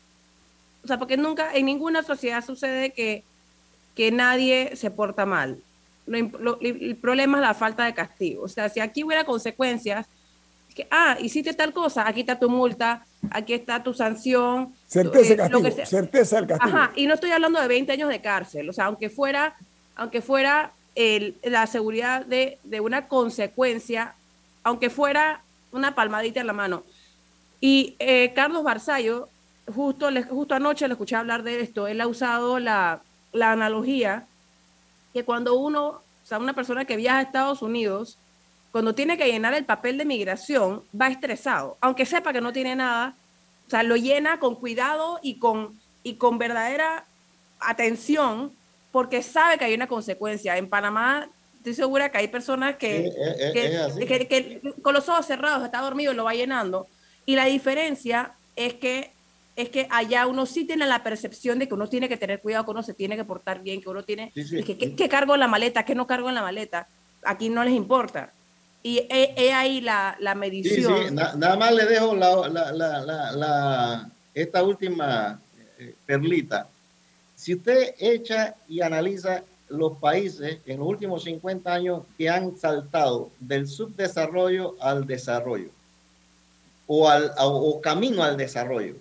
[0.82, 3.22] o sea, porque nunca, en ninguna sociedad sucede que,
[3.94, 5.58] que nadie se porta mal.
[6.06, 8.42] el problema es la falta de castigo.
[8.42, 10.06] O sea, si aquí hubiera consecuencias,
[10.74, 14.74] que, ah, hiciste tal cosa, aquí está tu multa, aquí está tu sanción.
[14.86, 16.76] Certeza, eh, castigo, certeza del castigo.
[16.76, 19.54] Ajá, y no estoy hablando de 20 años de cárcel, o sea, aunque fuera,
[19.94, 24.14] aunque fuera el, la seguridad de, de, una consecuencia,
[24.64, 26.82] aunque fuera una palmadita en la mano.
[27.60, 29.28] Y eh, Carlos Barzallo,
[29.72, 33.00] justo, justo anoche le escuché hablar de esto, él ha usado la,
[33.32, 34.26] la analogía
[35.12, 38.18] que cuando uno, o sea, una persona que viaja a Estados Unidos,
[38.74, 42.74] cuando tiene que llenar el papel de migración, va estresado, aunque sepa que no tiene
[42.74, 43.14] nada,
[43.68, 47.06] o sea, lo llena con cuidado y con, y con verdadera
[47.60, 48.50] atención,
[48.90, 50.56] porque sabe que hay una consecuencia.
[50.58, 53.12] En Panamá, estoy segura que hay personas que,
[54.28, 56.88] que, con los ojos cerrados está dormido y lo va llenando.
[57.26, 59.12] Y la diferencia es que
[59.54, 62.64] es que allá uno sí tiene la percepción de que uno tiene que tener cuidado,
[62.64, 65.84] que uno se tiene que portar bien, que uno tiene que, cargo en la maleta,
[65.84, 66.88] que no cargo en la maleta.
[67.22, 68.32] Aquí no les importa.
[68.86, 70.98] Y he, ahí la, la medición.
[70.98, 71.14] Sí, sí.
[71.14, 75.40] nada más le dejo la, la, la, esta última
[75.78, 76.68] eh, perlita.
[77.34, 83.30] Si usted echa y analiza los países en los últimos 50 años que han saltado
[83.40, 85.70] del subdesarrollo al desarrollo
[86.86, 88.96] o, al, o, camino al desarrollo,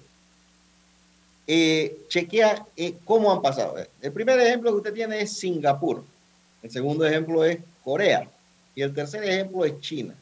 [1.46, 3.76] eh, chequea eh, cómo han pasado.
[4.02, 6.06] El primer ejemplo que usted tiene es Singapur.
[6.62, 8.30] El segundo ejemplo es Corea.
[8.76, 10.16] Y el tercer ejemplo es China.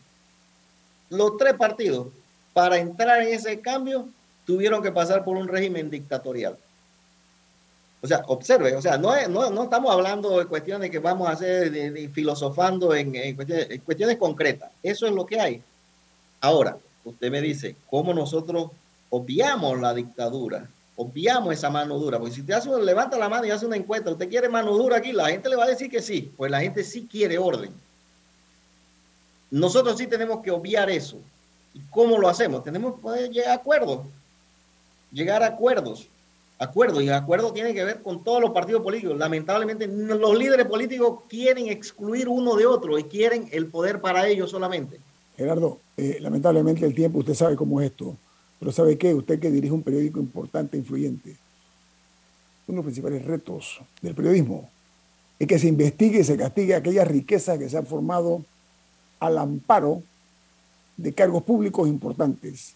[1.10, 2.08] Los tres partidos,
[2.54, 4.08] para entrar en ese cambio,
[4.46, 6.58] tuvieron que pasar por un régimen dictatorial.
[8.04, 12.96] O sea, observe, o sea, no, estamos hablando de cuestiones que vamos a hacer filosofando
[12.96, 14.72] en, cuestiones, concretas.
[14.82, 15.62] Eso es lo que hay.
[16.40, 18.72] Ahora, usted me dice, ¿cómo nosotros
[19.12, 20.68] obviamos la dictadura?
[20.96, 22.18] Obviamos esa mano dura.
[22.18, 24.98] Porque si usted hace, levanta la mano y hace una encuesta, ¿usted quiere mano dura
[24.98, 25.12] aquí?
[25.12, 27.72] La gente le va a decir que sí, pues la gente sí quiere orden.
[29.52, 31.18] Nosotros sí tenemos que obviar eso.
[31.74, 32.64] ¿Y cómo lo hacemos?
[32.64, 34.00] Tenemos que poder llegar a acuerdos.
[35.12, 36.08] Llegar a acuerdos.
[36.58, 37.04] Acuerdos.
[37.04, 39.18] Y acuerdos tiene que ver con todos los partidos políticos.
[39.18, 44.50] Lamentablemente, los líderes políticos quieren excluir uno de otro y quieren el poder para ellos
[44.50, 45.00] solamente.
[45.36, 48.16] Gerardo, eh, lamentablemente el tiempo, usted sabe cómo es esto.
[48.60, 49.14] Pero ¿sabe qué?
[49.14, 51.36] Usted que dirige un periódico importante, influyente.
[52.68, 54.70] Uno de los principales retos del periodismo
[55.40, 58.46] es que se investigue y se castigue aquellas riquezas que se han formado
[59.22, 60.04] al amparo
[60.98, 62.74] de cargos públicos importantes.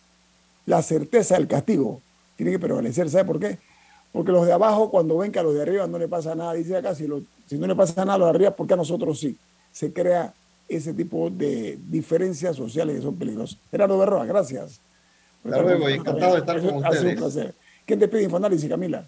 [0.65, 2.01] La certeza del castigo
[2.37, 3.09] tiene que prevalecer.
[3.09, 3.59] ¿Sabe por qué?
[4.13, 6.53] Porque los de abajo, cuando ven que a los de arriba no le pasa nada,
[6.53, 7.07] dice acá, si,
[7.47, 9.35] si no le pasa nada a los de arriba, ¿por qué a nosotros sí?
[9.73, 10.33] Se crea
[10.69, 13.57] ese tipo de diferencias sociales que son peligrosas.
[13.71, 14.79] Gerardo Berroa, gracias.
[15.43, 17.03] Hasta luego, encantado de estar con ustedes.
[17.03, 17.55] un placer.
[17.85, 19.05] ¿Quién te pide Infoanálisis, Camila?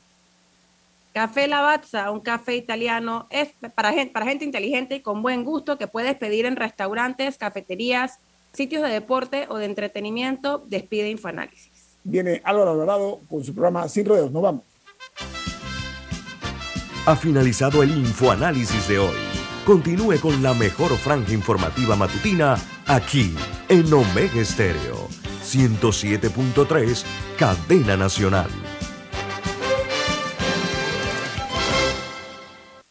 [1.17, 5.79] Café Lavazza, un café italiano, es para gente, para gente inteligente y con buen gusto
[5.79, 8.19] que puedes pedir en restaurantes, cafeterías,
[8.53, 10.63] sitios de deporte o de entretenimiento.
[10.67, 11.97] Despide Infoanálisis.
[12.03, 14.31] Viene Álvaro Alvarado con su programa Sin Rodeos.
[14.31, 14.61] Nos vamos.
[17.07, 19.17] Ha finalizado el Infoanálisis de hoy.
[19.65, 23.33] Continúe con la mejor franja informativa matutina aquí
[23.69, 25.07] en Omega Estéreo
[25.43, 27.03] 107.3,
[27.39, 28.51] Cadena Nacional.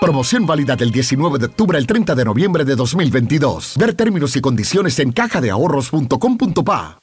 [0.00, 3.76] Promoción válida del 19 de octubre al 30 de noviembre de 2022.
[3.78, 6.98] Ver términos y condiciones en cajadeahorros.com.pa.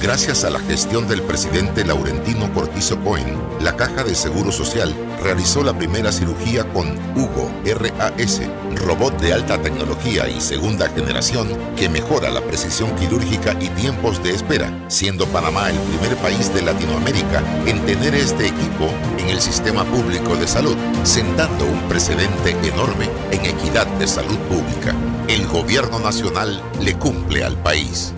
[0.00, 5.62] Gracias a la gestión del presidente Laurentino Cortizo Cohen, la Caja de Seguro Social realizó
[5.62, 8.40] la primera cirugía con Hugo RAS,
[8.76, 14.30] robot de alta tecnología y segunda generación que mejora la precisión quirúrgica y tiempos de
[14.30, 18.88] espera, siendo Panamá el primer país de Latinoamérica en tener este equipo
[19.18, 24.94] en el sistema público de salud, sentando un precedente enorme en equidad de salud pública.
[25.28, 28.14] El gobierno nacional le cumple al país.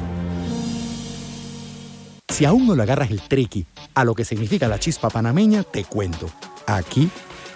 [2.32, 5.84] Si aún no le agarras el triqui a lo que significa la chispa panameña, te
[5.84, 6.30] cuento.
[6.66, 7.10] Aquí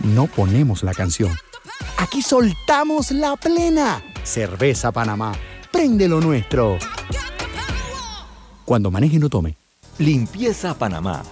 [0.05, 1.33] no ponemos la canción.
[1.97, 4.03] Aquí soltamos la plena.
[4.23, 5.33] Cerveza Panamá.
[5.73, 6.77] Prende lo nuestro.
[8.67, 9.57] Cuando maneje no tome.
[9.99, 11.23] Limpieza Panamá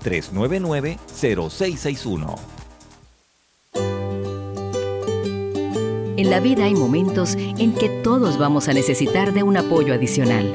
[0.04, 2.36] 399-0661.
[6.16, 10.54] En la vida hay momentos en que todos vamos a necesitar de un apoyo adicional.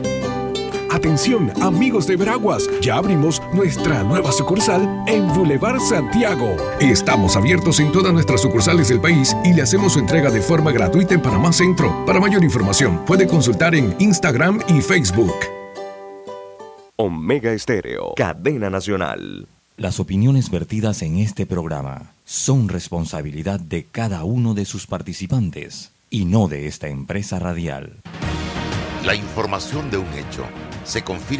[0.91, 6.57] Atención, amigos de Veraguas, ya abrimos nuestra nueva sucursal en Boulevard Santiago.
[6.81, 10.73] Estamos abiertos en todas nuestras sucursales del país y le hacemos su entrega de forma
[10.73, 12.05] gratuita en Panamá Centro.
[12.05, 15.33] Para mayor información, puede consultar en Instagram y Facebook.
[16.97, 19.47] Omega Estéreo, cadena nacional.
[19.77, 26.25] Las opiniones vertidas en este programa son responsabilidad de cada uno de sus participantes y
[26.25, 28.01] no de esta empresa radial.
[29.05, 30.45] La información de un hecho
[30.83, 31.31] se confirma